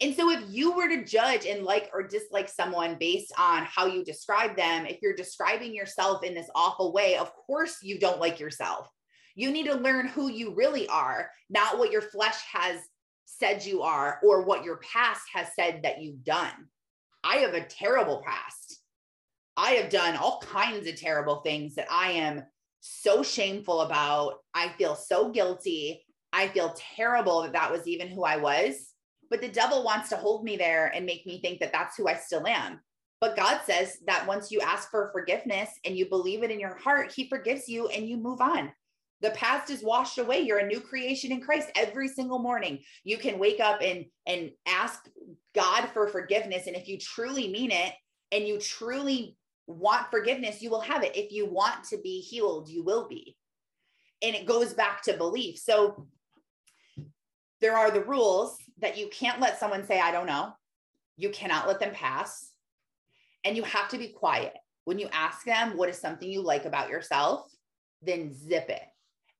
[0.00, 3.86] And so if you were to judge and like or dislike someone based on how
[3.86, 8.20] you describe them, if you're describing yourself in this awful way, of course you don't
[8.20, 8.88] like yourself.
[9.34, 12.80] You need to learn who you really are, not what your flesh has
[13.24, 16.52] said you are or what your past has said that you've done.
[17.24, 18.75] I have a terrible past.
[19.56, 22.42] I have done all kinds of terrible things that I am
[22.80, 24.34] so shameful about.
[24.54, 26.04] I feel so guilty.
[26.32, 28.92] I feel terrible that that was even who I was.
[29.30, 32.06] But the devil wants to hold me there and make me think that that's who
[32.06, 32.80] I still am.
[33.20, 36.76] But God says that once you ask for forgiveness and you believe it in your
[36.76, 38.70] heart, He forgives you and you move on.
[39.22, 40.40] The past is washed away.
[40.40, 42.80] You're a new creation in Christ every single morning.
[43.02, 45.08] You can wake up and and ask
[45.54, 47.94] God for forgiveness and if you truly mean it
[48.30, 49.36] and you truly
[49.66, 51.16] want forgiveness, you will have it.
[51.16, 53.36] If you want to be healed, you will be.
[54.22, 55.58] And it goes back to belief.
[55.58, 56.06] So
[57.60, 60.52] there are the rules that you can't let someone say, I don't know.
[61.16, 62.50] You cannot let them pass.
[63.44, 64.54] And you have to be quiet.
[64.84, 67.50] When you ask them, what is something you like about yourself?
[68.02, 68.82] Then zip it.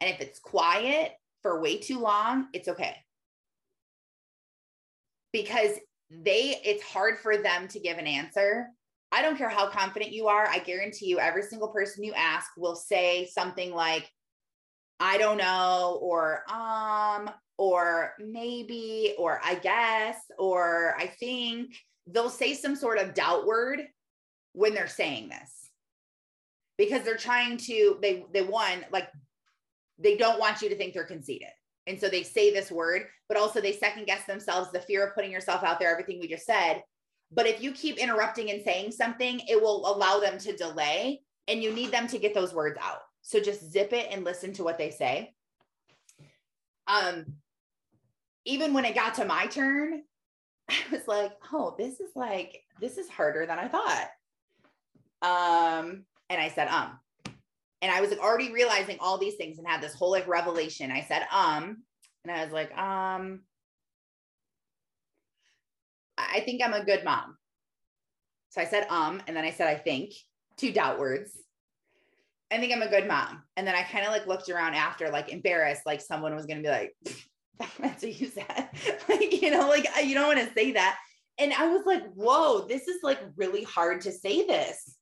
[0.00, 1.12] And if it's quiet
[1.42, 2.96] for way too long, it's okay.
[5.32, 5.72] Because
[6.10, 8.68] they, it's hard for them to give an answer
[9.16, 10.46] I don't care how confident you are.
[10.46, 14.10] I guarantee you, every single person you ask will say something like,
[15.00, 21.74] I don't know, or um, or maybe, or I guess, or I think.
[22.06, 23.80] They'll say some sort of doubt word
[24.52, 25.70] when they're saying this
[26.78, 29.08] because they're trying to, they, they one, like,
[29.98, 31.48] they don't want you to think they're conceited.
[31.88, 35.14] And so they say this word, but also they second guess themselves, the fear of
[35.14, 36.82] putting yourself out there, everything we just said.
[37.32, 41.62] But if you keep interrupting and saying something, it will allow them to delay and
[41.62, 43.00] you need them to get those words out.
[43.22, 45.34] So just zip it and listen to what they say.
[46.86, 47.26] Um,
[48.44, 50.02] even when it got to my turn,
[50.70, 54.08] I was like, oh, this is like, this is harder than I thought.
[55.22, 56.98] Um, and I said, um,
[57.82, 60.90] and I was like already realizing all these things and had this whole like revelation.
[60.90, 61.82] I said, um,
[62.24, 63.40] and I was like, um,
[66.18, 67.36] I think I'm a good mom.
[68.50, 70.12] So I said, um, and then I said, I think,
[70.56, 71.32] two doubt words.
[72.50, 73.42] I think I'm a good mom.
[73.56, 76.62] And then I kind of like looked around after, like embarrassed, like someone was going
[76.62, 76.94] to be like,
[77.78, 78.68] that's what you said.
[79.08, 80.98] like, you know, like you don't want to say that.
[81.38, 84.96] And I was like, whoa, this is like really hard to say this.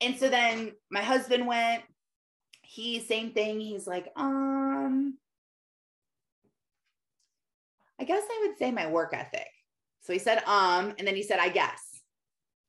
[0.00, 1.82] And so then my husband went,
[2.62, 3.60] he same thing.
[3.60, 5.18] He's like, um,
[8.00, 9.48] I guess I would say my work ethic.
[10.02, 11.80] So he said, um, and then he said, I guess,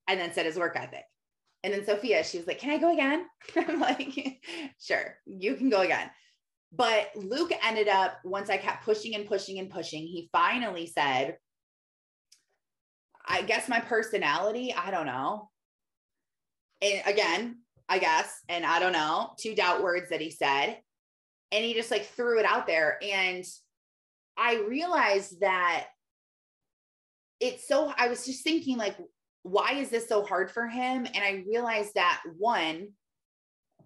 [0.07, 1.05] and then said his work ethic.
[1.63, 3.25] And then Sophia, she was like, Can I go again?
[3.55, 4.41] I'm like,
[4.79, 6.09] Sure, you can go again.
[6.73, 11.37] But Luke ended up, once I kept pushing and pushing and pushing, he finally said,
[13.25, 15.49] I guess my personality, I don't know.
[16.81, 17.59] And again,
[17.89, 20.77] I guess, and I don't know, two doubt words that he said.
[21.51, 22.97] And he just like threw it out there.
[23.03, 23.43] And
[24.37, 25.87] I realized that
[27.41, 28.95] it's so, I was just thinking, like,
[29.43, 31.05] why is this so hard for him?
[31.05, 32.89] And I realized that one,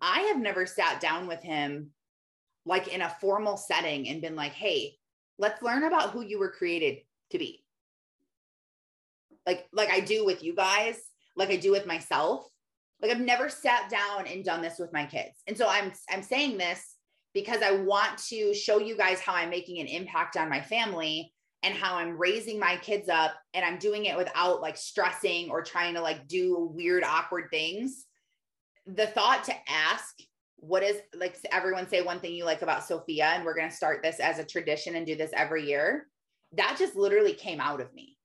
[0.02, 1.92] I have never sat down with him
[2.66, 4.98] like in a formal setting and been like, hey,
[5.40, 6.98] let's learn about who you were created
[7.32, 7.64] to be.
[9.46, 11.00] Like, like I do with you guys,
[11.36, 12.46] like I do with myself.
[13.02, 15.36] Like I've never sat down and done this with my kids.
[15.48, 16.96] And so I'm I'm saying this
[17.34, 21.34] because I want to show you guys how I'm making an impact on my family
[21.66, 25.64] and how I'm raising my kids up and I'm doing it without like stressing or
[25.64, 28.06] trying to like do weird, awkward things.
[28.86, 30.14] The thought to ask,
[30.58, 33.76] what is like everyone say one thing you like about Sophia, and we're going to
[33.76, 36.06] start this as a tradition and do this every year.
[36.54, 38.16] That just literally came out of me.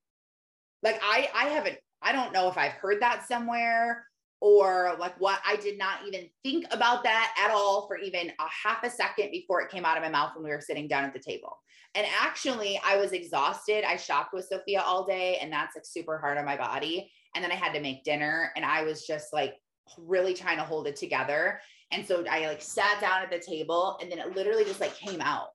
[0.83, 4.05] Like I, I haven't, I don't know if I've heard that somewhere
[4.41, 8.69] or like what I did not even think about that at all for even a
[8.69, 11.05] half a second before it came out of my mouth when we were sitting down
[11.05, 11.59] at the table.
[11.95, 13.85] And actually, I was exhausted.
[13.85, 17.11] I shopped with Sophia all day, and that's like super hard on my body.
[17.35, 19.55] And then I had to make dinner, and I was just like
[19.99, 21.61] really trying to hold it together.
[21.91, 24.97] And so I like sat down at the table, and then it literally just like
[24.97, 25.49] came out.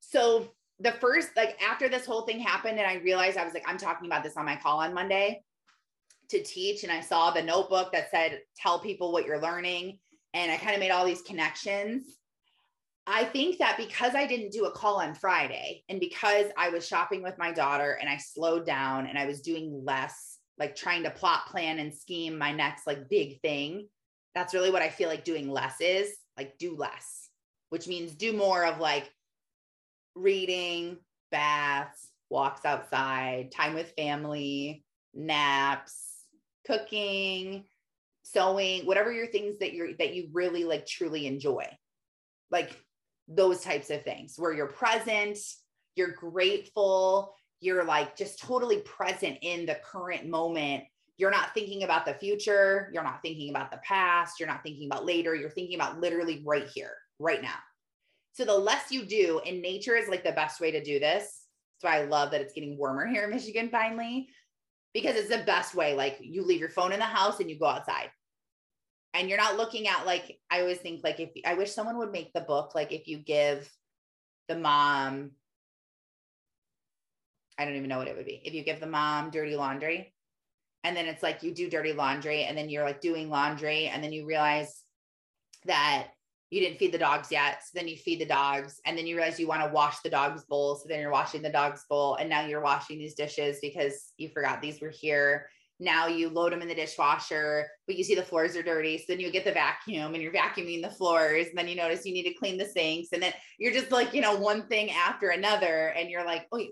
[0.00, 3.68] So the first, like after this whole thing happened, and I realized I was like,
[3.68, 5.42] I'm talking about this on my call on Monday
[6.34, 9.98] to teach and I saw the notebook that said, tell people what you're learning.
[10.34, 12.18] And I kind of made all these connections.
[13.06, 16.86] I think that because I didn't do a call on Friday and because I was
[16.86, 21.02] shopping with my daughter and I slowed down and I was doing less, like trying
[21.04, 23.88] to plot, plan, and scheme my next like big thing,
[24.34, 27.28] that's really what I feel like doing less is like do less,
[27.70, 29.10] which means do more of like
[30.16, 30.96] reading,
[31.30, 36.03] baths, walks outside, time with family, naps,
[36.66, 37.64] cooking,
[38.22, 41.66] sewing, whatever your things that you're that you really like truly enjoy.
[42.50, 42.76] Like
[43.28, 45.38] those types of things where you're present,
[45.94, 50.84] you're grateful, you're like just totally present in the current moment.
[51.16, 54.88] You're not thinking about the future, you're not thinking about the past, you're not thinking
[54.90, 57.54] about later, you're thinking about literally right here, right now.
[58.32, 61.42] So the less you do, and nature is like the best way to do this.
[61.78, 64.28] So I love that it's getting warmer here in Michigan finally
[64.94, 65.94] because it's the best way.
[65.94, 68.10] Like you leave your phone in the house and you go outside.
[69.12, 72.12] And you're not looking at like I always think like if I wish someone would
[72.12, 73.70] make the book like if you give
[74.48, 75.32] the mom
[77.56, 78.40] I don't even know what it would be.
[78.44, 80.12] If you give the mom dirty laundry
[80.82, 84.02] and then it's like you do dirty laundry and then you're like doing laundry and
[84.02, 84.82] then you realize
[85.66, 86.08] that
[86.54, 87.64] you didn't feed the dogs yet.
[87.64, 90.08] So then you feed the dogs and then you realize you want to wash the
[90.08, 90.76] dog's bowl.
[90.76, 94.28] So then you're washing the dog's bowl and now you're washing these dishes because you
[94.28, 95.48] forgot these were here.
[95.80, 98.98] Now you load them in the dishwasher, but you see the floors are dirty.
[98.98, 101.48] So then you get the vacuum and you're vacuuming the floors.
[101.48, 103.08] And then you notice you need to clean the sinks.
[103.12, 105.88] And then you're just like, you know, one thing after another.
[105.88, 106.70] And you're like, wait,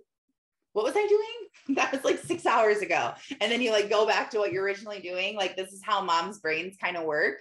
[0.75, 1.49] what was I doing?
[1.77, 3.13] That was like six hours ago.
[3.41, 5.37] And then you like go back to what you're originally doing.
[5.37, 7.37] Like this is how mom's brains kind of work.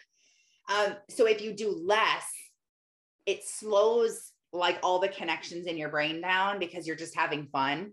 [0.71, 2.25] Um, so if you do less,
[3.25, 7.91] it slows like all the connections in your brain down because you're just having fun.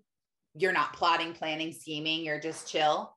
[0.54, 3.14] You're not plotting, planning, scheming, you're just chill.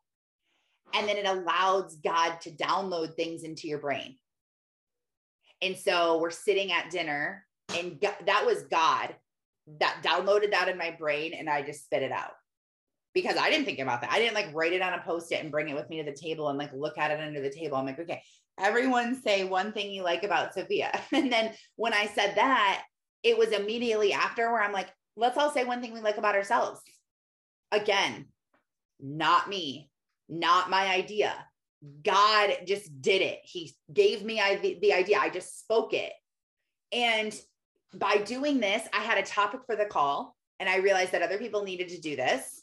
[0.93, 4.17] And then it allows God to download things into your brain.
[5.61, 7.45] And so we're sitting at dinner,
[7.75, 9.15] and that was God
[9.79, 12.33] that downloaded that in my brain, and I just spit it out
[13.13, 14.11] because I didn't think about that.
[14.11, 16.09] I didn't like write it on a post it and bring it with me to
[16.09, 17.77] the table and like look at it under the table.
[17.77, 18.21] I'm like, okay,
[18.59, 20.91] everyone say one thing you like about Sophia.
[21.13, 22.83] And then when I said that,
[23.23, 26.35] it was immediately after where I'm like, let's all say one thing we like about
[26.35, 26.81] ourselves.
[27.71, 28.27] Again,
[28.99, 29.89] not me,
[30.29, 31.33] not my idea.
[32.03, 33.39] God just did it.
[33.43, 34.41] He gave me
[34.81, 35.17] the idea.
[35.19, 36.13] I just spoke it.
[36.91, 37.37] And
[37.93, 41.37] by doing this, I had a topic for the call and I realized that other
[41.37, 42.60] people needed to do this.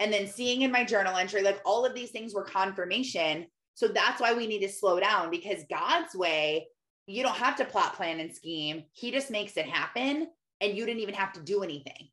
[0.00, 3.88] And then seeing in my journal entry, like all of these things were confirmation so
[3.88, 6.68] that's why we need to slow down because God's way,
[7.06, 8.84] you don't have to plot, plan, and scheme.
[8.92, 10.28] He just makes it happen
[10.60, 12.08] and you didn't even have to do anything.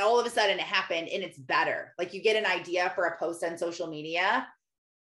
[0.00, 1.92] All of a sudden it happened and it's better.
[1.98, 4.46] Like you get an idea for a post on social media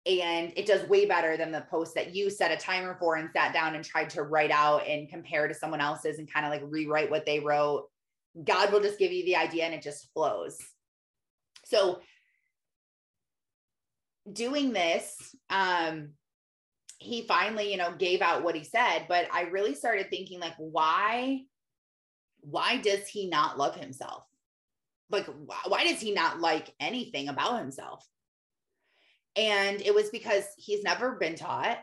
[0.06, 3.30] and it does way better than the post that you set a timer for and
[3.32, 6.50] sat down and tried to write out and compare to someone else's and kind of
[6.50, 7.84] like rewrite what they wrote
[8.44, 10.56] god will just give you the idea and it just flows
[11.70, 12.00] so
[14.30, 16.10] doing this um
[16.98, 20.54] he finally you know gave out what he said but i really started thinking like
[20.58, 21.40] why
[22.42, 24.24] why does he not love himself
[25.10, 25.26] like
[25.66, 28.06] why does he not like anything about himself
[29.36, 31.78] and it was because he's never been taught.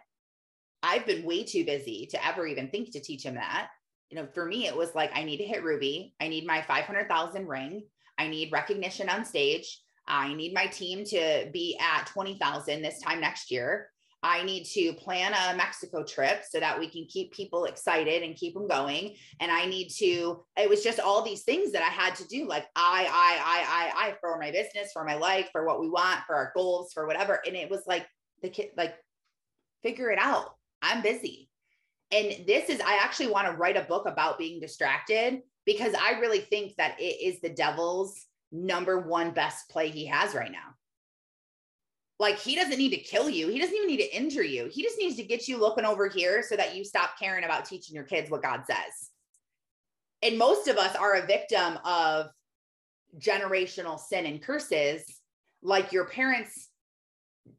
[0.84, 3.70] I've been way too busy to ever even think to teach him that.
[4.10, 6.14] You know, for me, it was like, I need to hit Ruby.
[6.20, 7.84] I need my 500,000 ring.
[8.18, 9.82] I need recognition on stage.
[10.08, 13.90] I need my team to be at 20,000 this time next year.
[14.24, 18.36] I need to plan a Mexico trip so that we can keep people excited and
[18.36, 19.16] keep them going.
[19.40, 22.48] And I need to, it was just all these things that I had to do.
[22.48, 25.90] Like I, I, I, I, I for my business, for my life, for what we
[25.90, 27.42] want, for our goals, for whatever.
[27.46, 28.08] And it was like
[28.42, 28.96] the kid, like,
[29.84, 30.56] figure it out.
[30.82, 31.50] I'm busy.
[32.12, 36.20] And this is, I actually want to write a book about being distracted because I
[36.20, 40.74] really think that it is the devil's number one best play he has right now.
[42.20, 43.50] Like he doesn't need to kill you.
[43.50, 44.70] He doesn't even need to injure you.
[44.72, 47.66] He just needs to get you looking over here so that you stop caring about
[47.66, 49.12] teaching your kids what God says.
[50.24, 52.28] And most of us are a victim of
[53.20, 55.04] generational sin and curses,
[55.62, 56.70] like your parents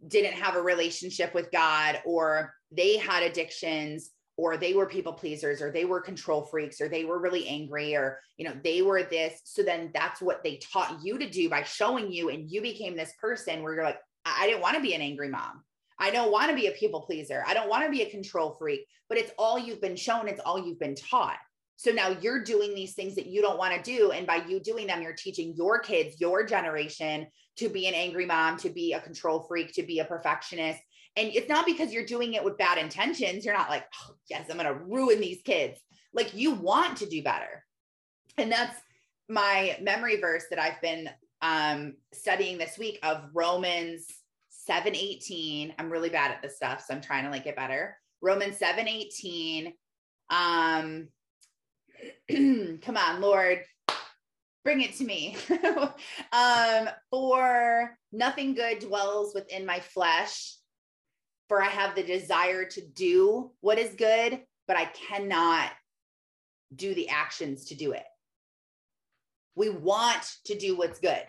[0.07, 5.61] didn't have a relationship with God, or they had addictions, or they were people pleasers,
[5.61, 9.03] or they were control freaks, or they were really angry, or you know, they were
[9.03, 9.41] this.
[9.45, 12.97] So then that's what they taught you to do by showing you, and you became
[12.97, 15.65] this person where you're like, I didn't want to be an angry mom.
[15.99, 17.43] I don't want to be a people pleaser.
[17.47, 20.41] I don't want to be a control freak, but it's all you've been shown, it's
[20.41, 21.39] all you've been taught.
[21.75, 24.11] So now you're doing these things that you don't want to do.
[24.11, 27.27] And by you doing them, you're teaching your kids, your generation
[27.57, 30.81] to be an angry mom, to be a control freak, to be a perfectionist.
[31.19, 33.45] And it's not because you're doing it with bad intentions.
[33.45, 35.81] You're not like, oh, yes, I'm going to ruin these kids.
[36.15, 37.65] Like you want to do better.
[38.37, 38.81] And that's
[39.29, 41.11] my memory verse that I've been
[41.43, 44.07] um, studying this week of Romans
[44.69, 45.75] 7:18.
[45.79, 47.97] I'm really bad at this stuff, so I'm trying to like get better.
[48.21, 49.73] Romans 7:18.
[50.31, 51.09] Um,
[52.83, 53.65] come on, Lord,
[54.65, 55.37] bring it to me.
[56.33, 60.58] um, for nothing good dwells within my flesh,
[61.49, 65.71] for I have the desire to do what is good, but I cannot
[66.75, 68.05] do the actions to do it.
[69.55, 71.23] We want to do what's good.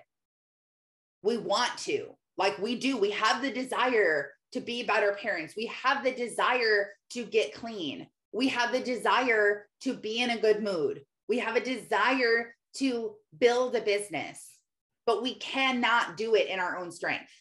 [1.24, 2.98] We want to, like we do.
[2.98, 5.54] We have the desire to be better parents.
[5.56, 8.08] We have the desire to get clean.
[8.32, 11.02] We have the desire to be in a good mood.
[11.28, 14.58] We have a desire to build a business,
[15.06, 17.32] but we cannot do it in our own strength.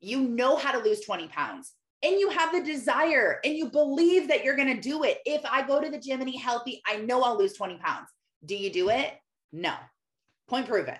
[0.00, 1.72] You know how to lose 20 pounds
[2.02, 5.18] and you have the desire and you believe that you're going to do it.
[5.24, 8.08] If I go to the gym and eat healthy, I know I'll lose 20 pounds.
[8.44, 9.12] Do you do it?
[9.52, 9.74] No.
[10.48, 10.96] Point proven.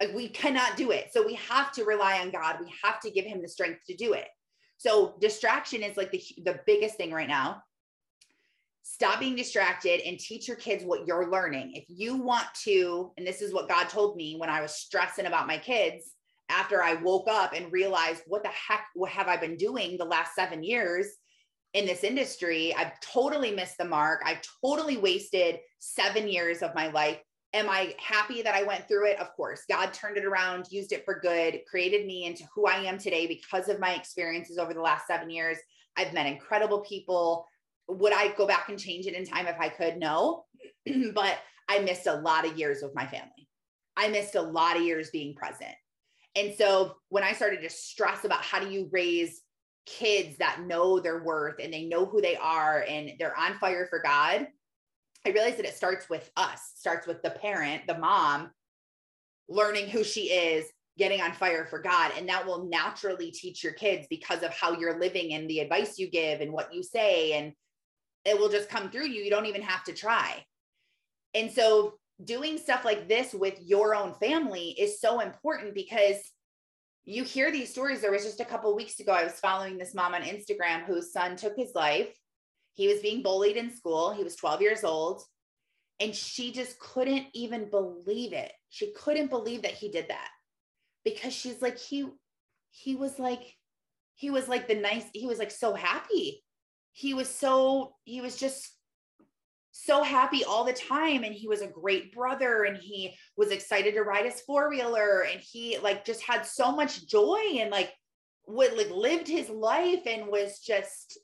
[0.00, 1.10] Like we cannot do it.
[1.12, 2.56] So we have to rely on God.
[2.60, 4.26] We have to give him the strength to do it.
[4.78, 7.62] So distraction is like the, the biggest thing right now.
[8.82, 11.72] Stop being distracted and teach your kids what you're learning.
[11.74, 15.26] If you want to, and this is what God told me when I was stressing
[15.26, 16.12] about my kids
[16.50, 20.04] after I woke up and realized what the heck what have I been doing the
[20.04, 21.06] last seven years
[21.74, 22.74] in this industry?
[22.74, 24.20] I've totally missed the mark.
[24.24, 27.18] I've totally wasted seven years of my life
[27.52, 29.18] Am I happy that I went through it?
[29.18, 29.64] Of course.
[29.68, 33.26] God turned it around, used it for good, created me into who I am today
[33.26, 35.58] because of my experiences over the last seven years.
[35.96, 37.44] I've met incredible people.
[37.88, 39.96] Would I go back and change it in time if I could?
[39.96, 40.44] No.
[41.14, 41.38] but
[41.68, 43.48] I missed a lot of years with my family.
[43.96, 45.74] I missed a lot of years being present.
[46.36, 49.42] And so when I started to stress about how do you raise
[49.86, 53.86] kids that know their worth and they know who they are and they're on fire
[53.88, 54.46] for God,
[55.26, 58.50] I realized that it starts with us, starts with the parent, the mom,
[59.48, 62.12] learning who she is, getting on fire for God.
[62.16, 65.98] And that will naturally teach your kids because of how you're living and the advice
[65.98, 67.32] you give and what you say.
[67.32, 67.52] And
[68.24, 69.22] it will just come through you.
[69.22, 70.44] You don't even have to try.
[71.34, 71.94] And so
[72.24, 76.16] doing stuff like this with your own family is so important because
[77.04, 78.00] you hear these stories.
[78.00, 81.12] There was just a couple weeks ago, I was following this mom on Instagram whose
[81.12, 82.08] son took his life
[82.74, 84.12] he was being bullied in school.
[84.12, 85.22] He was 12 years old.
[86.00, 88.52] And she just couldn't even believe it.
[88.70, 90.28] She couldn't believe that he did that
[91.04, 92.06] because she's like, he,
[92.70, 93.42] he was like,
[94.14, 96.42] he was like the nice, he was like so happy.
[96.92, 98.66] He was so, he was just
[99.72, 101.24] so happy all the time.
[101.24, 105.26] And he was a great brother and he was excited to ride his four wheeler
[105.30, 107.92] and he like just had so much joy and like
[108.46, 111.18] would like lived his life and was just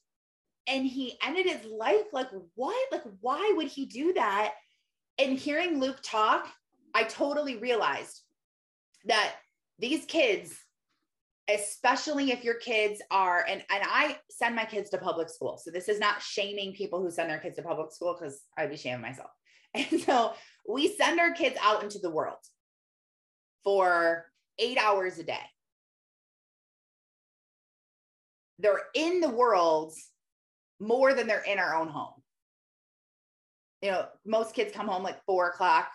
[0.67, 4.53] and he ended his life like what like why would he do that
[5.19, 6.47] and hearing luke talk
[6.95, 8.23] i totally realized
[9.07, 9.35] that
[9.79, 10.55] these kids
[11.49, 15.71] especially if your kids are and and i send my kids to public school so
[15.71, 18.77] this is not shaming people who send their kids to public school because i'd be
[18.77, 19.31] shaming myself
[19.75, 20.33] and so
[20.69, 22.39] we send our kids out into the world
[23.63, 24.27] for
[24.59, 25.39] eight hours a day
[28.59, 29.93] they're in the world
[30.81, 32.13] more than they're in our own home.
[33.83, 35.89] You know, most kids come home like four o'clock.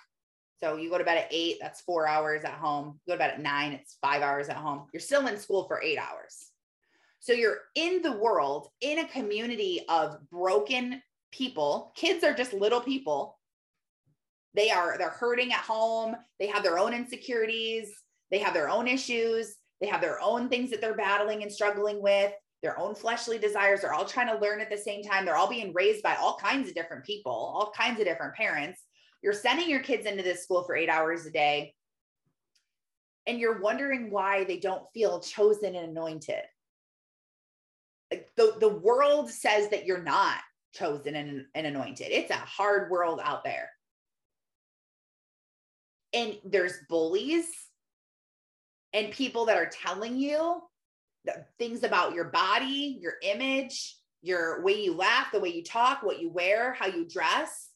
[0.61, 2.99] So you go to bed at eight, that's four hours at home.
[3.05, 4.87] You go to bed at nine, it's five hours at home.
[4.93, 6.51] You're still in school for eight hours.
[7.19, 11.01] So you're in the world in a community of broken
[11.31, 11.93] people.
[11.95, 13.39] Kids are just little people.
[14.53, 16.15] They are, they're hurting at home.
[16.39, 17.91] They have their own insecurities.
[18.29, 19.55] They have their own issues.
[19.79, 23.81] They have their own things that they're battling and struggling with their own fleshly desires.
[23.81, 25.25] They're all trying to learn at the same time.
[25.25, 28.81] They're all being raised by all kinds of different people, all kinds of different parents.
[29.21, 31.75] You're sending your kids into this school for eight hours a day,
[33.27, 36.41] and you're wondering why they don't feel chosen and anointed.
[38.35, 40.39] The, the world says that you're not
[40.73, 42.07] chosen and, and anointed.
[42.09, 43.69] It's a hard world out there.
[46.13, 47.45] And there's bullies
[48.93, 50.61] and people that are telling you
[51.57, 56.19] things about your body, your image, your way you laugh, the way you talk, what
[56.19, 57.70] you wear, how you dress.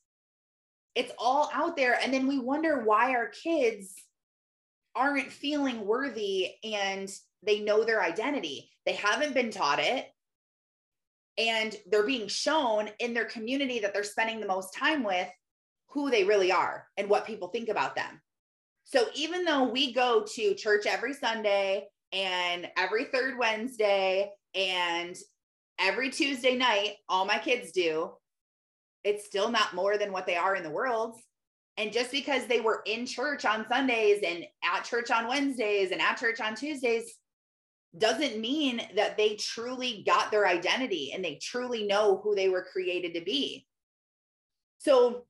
[0.95, 1.99] It's all out there.
[2.01, 3.93] And then we wonder why our kids
[4.95, 7.11] aren't feeling worthy and
[7.43, 8.71] they know their identity.
[8.85, 10.07] They haven't been taught it.
[11.37, 15.27] And they're being shown in their community that they're spending the most time with
[15.89, 18.21] who they really are and what people think about them.
[18.85, 25.15] So even though we go to church every Sunday, and every third Wednesday and
[25.77, 28.11] every Tuesday night, all my kids do.
[29.05, 31.19] It's still not more than what they are in the world.
[31.77, 36.01] And just because they were in church on Sundays and at church on Wednesdays and
[36.01, 37.13] at church on Tuesdays
[37.97, 42.63] doesn't mean that they truly got their identity and they truly know who they were
[42.63, 43.67] created to be.
[44.79, 45.25] So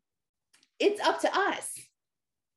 [0.80, 1.72] it's up to us.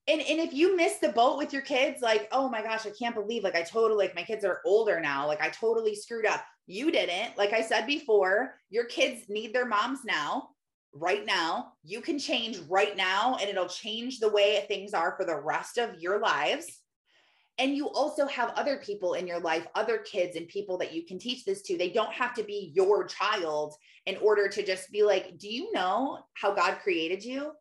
[0.07, 2.91] And and if you miss the boat with your kids like oh my gosh i
[2.91, 5.27] can't believe like i totally like my kids are older now.
[5.27, 6.45] Like i totally screwed up.
[6.67, 7.37] You didn't.
[7.37, 10.51] Like i said before your kids need their moms now
[10.93, 11.73] right now.
[11.85, 15.79] You can change right now and it'll change the way things are for the rest
[15.79, 16.67] of your lives.
[17.59, 21.05] And you also have other people in your life other kids and people that you
[21.05, 21.77] can teach this to.
[21.77, 23.75] They don't have to be your child
[24.07, 27.53] in order to just be like do you know how god created you?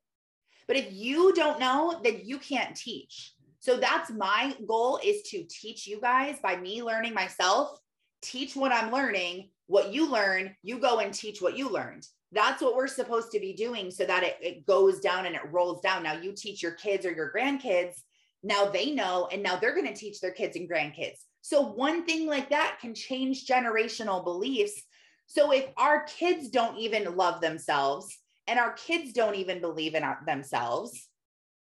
[0.68, 3.34] But if you don't know, then you can't teach.
[3.60, 7.80] So that's my goal is to teach you guys by me learning myself,
[8.22, 12.06] teach what I'm learning, what you learn, you go and teach what you learned.
[12.32, 15.52] That's what we're supposed to be doing so that it, it goes down and it
[15.52, 16.04] rolls down.
[16.04, 18.02] Now you teach your kids or your grandkids.
[18.44, 21.18] Now they know, and now they're going to teach their kids and grandkids.
[21.42, 24.84] So one thing like that can change generational beliefs.
[25.28, 28.18] So if our kids don't even love themselves,
[28.48, 31.08] and our kids don't even believe in our, themselves,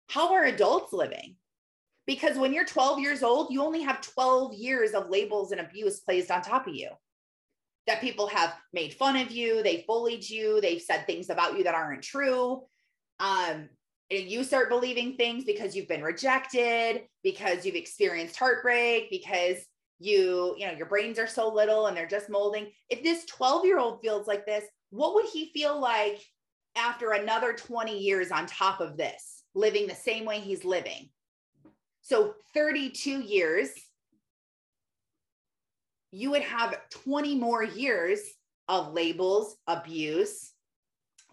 [0.09, 1.37] how are adults living?
[2.07, 6.01] Because when you're 12 years old, you only have 12 years of labels and abuse
[6.01, 6.91] placed on top of you.
[7.87, 11.65] That people have made fun of you, they've bullied you, they've said things about you
[11.65, 12.63] that aren't true.
[13.19, 13.69] Um,
[14.11, 19.57] and you start believing things because you've been rejected, because you've experienced heartbreak, because
[19.99, 22.69] you, you know, your brains are so little and they're just molding.
[22.89, 26.21] If this 12 year old feels like this, what would he feel like
[26.77, 31.11] after another 20 years on top of this, living the same way he's living.
[32.01, 33.71] So 32 years,
[36.13, 38.21] you would have 20 more years
[38.69, 40.53] of labels, abuse,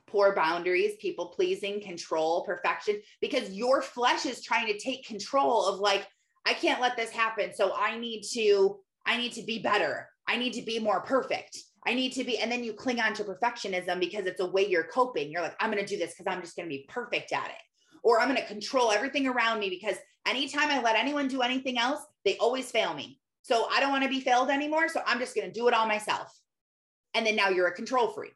[0.07, 5.79] poor boundaries, people pleasing, control, perfection, because your flesh is trying to take control of
[5.79, 6.07] like,
[6.45, 7.53] I can't let this happen.
[7.53, 10.09] So I need to, I need to be better.
[10.27, 11.57] I need to be more perfect.
[11.85, 14.67] I need to be, and then you cling on to perfectionism because it's a way
[14.67, 15.31] you're coping.
[15.31, 17.47] You're like, I'm going to do this because I'm just going to be perfect at
[17.47, 17.61] it.
[18.03, 21.77] Or I'm going to control everything around me because anytime I let anyone do anything
[21.77, 23.19] else, they always fail me.
[23.49, 24.87] So I don't want to be failed anymore.
[24.89, 26.31] So I'm just going to do it all myself.
[27.15, 28.35] And then now you're a control freak.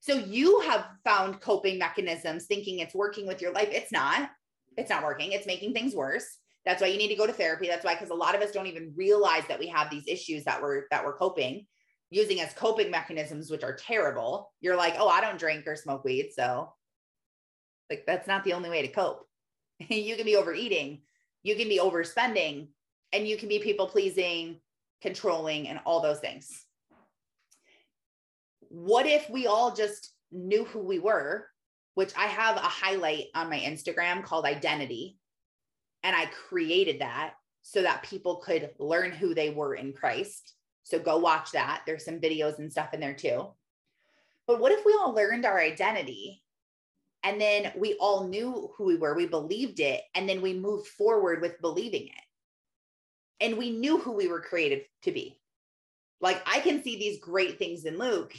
[0.00, 3.68] So you have found coping mechanisms thinking it's working with your life.
[3.70, 4.30] It's not.
[4.76, 5.30] It's not working.
[5.30, 6.26] It's making things worse.
[6.66, 7.68] That's why you need to go to therapy.
[7.68, 10.42] That's why, because a lot of us don't even realize that we have these issues
[10.42, 11.66] that we're that we're coping
[12.10, 14.52] using as coping mechanisms, which are terrible.
[14.60, 16.32] You're like, oh, I don't drink or smoke weed.
[16.34, 16.72] So,
[17.88, 19.24] like, that's not the only way to cope.
[19.88, 21.02] you can be overeating,
[21.44, 22.68] you can be overspending,
[23.12, 24.60] and you can be people pleasing
[25.02, 26.64] controlling, and all those things.
[28.68, 31.48] What if we all just knew who we were,
[31.94, 35.18] which I have a highlight on my Instagram called identity.
[36.02, 40.54] And I created that so that people could learn who they were in Christ.
[40.84, 41.82] So go watch that.
[41.86, 43.48] There's some videos and stuff in there too.
[44.46, 46.42] But what if we all learned our identity
[47.22, 50.88] and then we all knew who we were, we believed it, and then we moved
[50.88, 52.21] forward with believing it?
[53.42, 55.38] And we knew who we were created to be.
[56.20, 58.32] Like I can see these great things in Luke.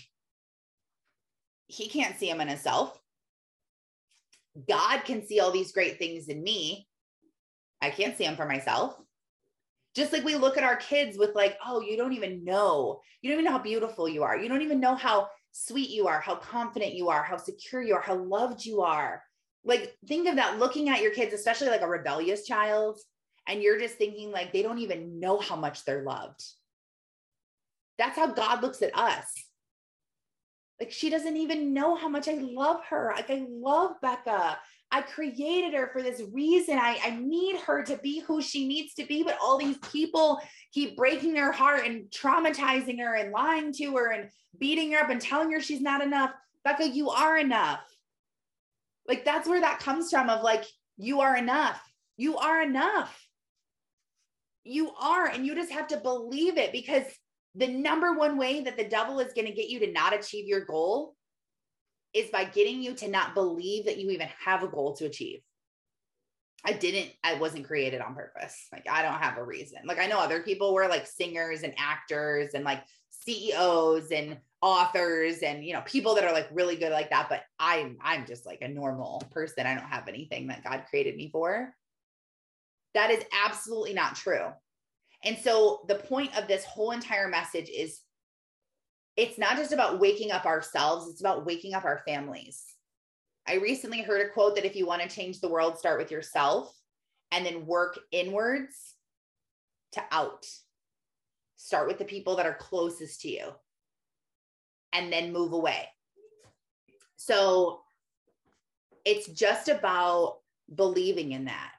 [1.67, 2.97] He can't see them in himself.
[4.67, 6.87] God can see all these great things in me.
[7.81, 8.95] I can't see them for myself.
[9.95, 13.01] Just like we look at our kids with, like, oh, you don't even know.
[13.21, 14.37] You don't even know how beautiful you are.
[14.37, 17.93] You don't even know how sweet you are, how confident you are, how secure you
[17.95, 19.21] are, how loved you are.
[19.63, 22.99] Like, think of that looking at your kids, especially like a rebellious child,
[23.47, 26.43] and you're just thinking, like, they don't even know how much they're loved.
[27.97, 29.25] That's how God looks at us.
[30.79, 33.13] Like, she doesn't even know how much I love her.
[33.15, 34.57] Like, I love Becca.
[34.91, 36.77] I created her for this reason.
[36.77, 40.39] I, I need her to be who she needs to be, but all these people
[40.71, 44.29] keep breaking her heart and traumatizing her and lying to her and
[44.59, 46.31] beating her up and telling her she's not enough.
[46.63, 47.81] Becca, you are enough.
[49.07, 50.63] Like that's where that comes from of like,
[50.97, 51.81] you are enough.
[52.15, 53.19] You are enough.
[54.63, 57.03] You are, and you just have to believe it because
[57.55, 60.47] the number one way that the devil is going to get you to not achieve
[60.47, 61.15] your goal
[62.13, 65.41] is by getting you to not believe that you even have a goal to achieve.
[66.65, 68.67] I didn't, I wasn't created on purpose.
[68.71, 69.79] Like, I don't have a reason.
[69.85, 75.39] Like, I know other people were like singers and actors and like CEOs and authors
[75.39, 77.27] and, you know, people that are like really good like that.
[77.27, 79.67] But I'm, I'm just like a normal person.
[79.67, 81.75] I don't have anything that God created me for.
[82.93, 84.47] That is absolutely not true.
[85.23, 88.01] And so the point of this whole entire message is
[89.15, 92.63] it's not just about waking up ourselves, it's about waking up our families.
[93.47, 96.11] I recently heard a quote that if you want to change the world, start with
[96.11, 96.73] yourself
[97.31, 98.95] and then work inwards
[99.93, 100.45] to out.
[101.57, 103.49] Start with the people that are closest to you
[104.93, 105.87] and then move away.
[107.15, 107.81] So
[109.05, 110.39] it's just about
[110.73, 111.71] believing in that.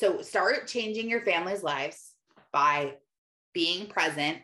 [0.00, 2.14] So start changing your family's lives
[2.54, 2.94] by
[3.52, 4.38] being present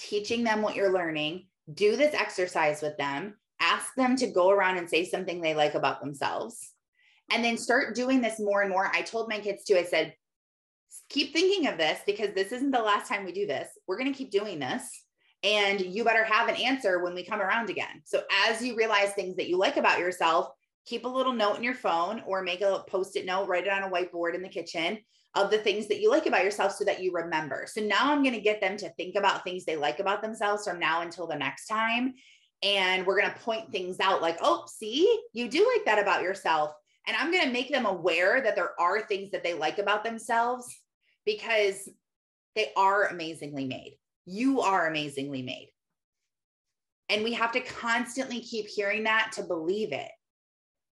[0.00, 4.78] teaching them what you're learning, do this exercise with them, ask them to go around
[4.78, 6.72] and say something they like about themselves,
[7.30, 8.90] and then start doing this more and more.
[8.94, 10.14] I told my kids too, I said,
[11.10, 13.68] keep thinking of this because this isn't the last time we do this.
[13.86, 15.04] We're going to keep doing this.
[15.42, 18.02] And you better have an answer when we come around again.
[18.04, 20.48] So, as you realize things that you like about yourself,
[20.86, 23.72] keep a little note in your phone or make a post it note, write it
[23.72, 24.98] on a whiteboard in the kitchen
[25.34, 27.66] of the things that you like about yourself so that you remember.
[27.68, 30.64] So now I'm going to get them to think about things they like about themselves
[30.64, 32.14] from now until the next time.
[32.62, 36.22] And we're going to point things out like, oh, see, you do like that about
[36.22, 36.72] yourself.
[37.06, 40.04] And I'm going to make them aware that there are things that they like about
[40.04, 40.66] themselves
[41.24, 41.88] because
[42.56, 43.98] they are amazingly made.
[44.26, 45.70] You are amazingly made.
[47.08, 50.10] And we have to constantly keep hearing that to believe it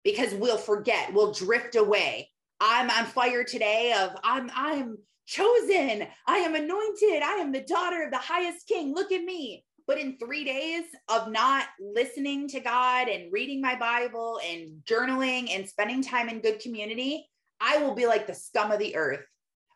[0.05, 2.29] because we'll forget, we'll drift away
[2.65, 6.07] I'm on fire today of I'm I'm chosen.
[6.29, 7.23] I am anointed.
[7.23, 8.95] I am the daughter of the highest king.
[8.95, 9.65] Look at me.
[9.89, 15.51] But in 3 days of not listening to God and reading my Bible and journaling
[15.51, 17.29] and spending time in good community,
[17.61, 19.27] I will be like the scum of the earth,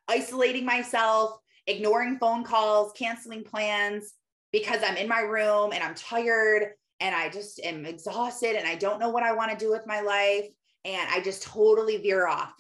[0.06, 4.14] isolating myself, ignoring phone calls, canceling plans
[4.52, 6.68] because I'm in my room and I'm tired
[7.00, 9.86] and I just am exhausted and I don't know what I want to do with
[9.86, 10.46] my life
[10.84, 12.52] and I just totally veer off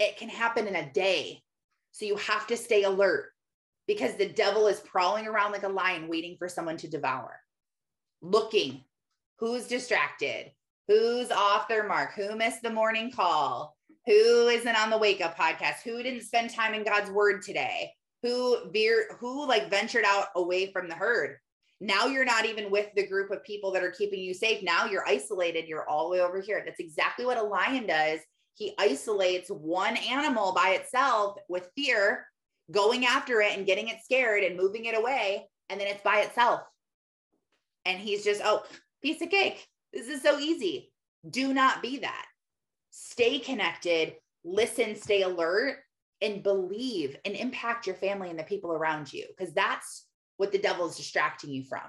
[0.00, 1.42] it can happen in a day.
[1.92, 3.26] So you have to stay alert
[3.86, 7.38] because the devil is prowling around like a lion waiting for someone to devour,
[8.22, 8.82] looking
[9.38, 10.50] who's distracted,
[10.88, 15.36] who's off their mark, who missed the morning call, who isn't on the wake up
[15.36, 17.92] podcast, who didn't spend time in God's word today,
[18.22, 21.36] who veer, who like ventured out away from the herd.
[21.80, 24.62] Now you're not even with the group of people that are keeping you safe.
[24.62, 25.66] Now you're isolated.
[25.66, 26.62] You're all the way over here.
[26.64, 28.20] That's exactly what a lion does
[28.60, 32.26] he isolates one animal by itself with fear,
[32.70, 35.48] going after it and getting it scared and moving it away.
[35.70, 36.60] And then it's by itself.
[37.86, 38.62] And he's just, oh,
[39.02, 39.66] piece of cake.
[39.94, 40.92] This is so easy.
[41.28, 42.26] Do not be that.
[42.90, 45.78] Stay connected, listen, stay alert,
[46.20, 49.24] and believe and impact your family and the people around you.
[49.28, 50.06] Because that's
[50.40, 51.82] what the devil is distracting you from.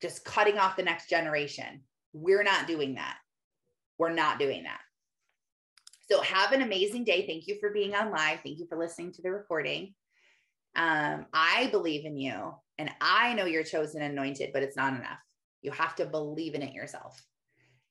[0.00, 1.80] Just cutting off the next generation.
[2.12, 3.16] We're not doing that.
[3.98, 4.78] We're not doing that.
[6.08, 7.26] So have an amazing day.
[7.26, 8.38] Thank you for being on live.
[8.44, 9.94] Thank you for listening to the recording.
[10.76, 14.94] Um, I believe in you and I know you're chosen and anointed, but it's not
[14.94, 15.18] enough.
[15.62, 17.20] You have to believe in it yourself.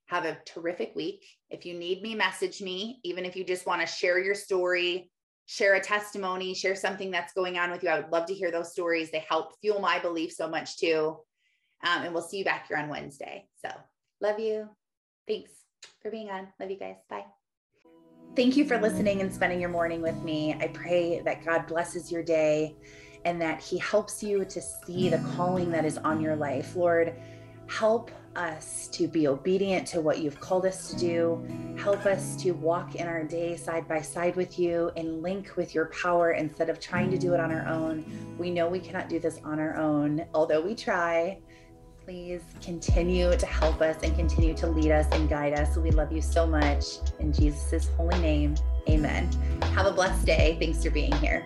[0.05, 1.25] Have a terrific week.
[1.49, 3.01] If you need me, message me.
[3.03, 5.10] Even if you just want to share your story,
[5.51, 7.89] share a testimony, share something that's going on with you.
[7.89, 9.11] I would love to hear those stories.
[9.11, 11.17] They help fuel my belief so much too.
[11.83, 13.49] Um, and we'll see you back here on Wednesday.
[13.65, 13.69] So,
[14.21, 14.69] love you.
[15.27, 15.51] Thanks
[16.01, 16.47] for being on.
[16.57, 16.95] Love you guys.
[17.09, 17.25] Bye.
[18.33, 20.53] Thank you for listening and spending your morning with me.
[20.53, 22.77] I pray that God blesses your day
[23.25, 26.77] and that He helps you to see the calling that is on your life.
[26.77, 27.13] Lord,
[27.67, 31.75] help us to be obedient to what you've called us to do.
[31.77, 35.75] Help us to walk in our day side by side with you and link with
[35.75, 38.05] your power instead of trying to do it on our own.
[38.37, 41.39] We know we cannot do this on our own, although we try.
[42.03, 45.77] Please continue to help us and continue to lead us and guide us.
[45.77, 46.83] We love you so much.
[47.19, 48.55] In Jesus' holy name,
[48.89, 49.31] amen.
[49.75, 50.57] Have a blessed day.
[50.59, 51.45] Thanks for being here.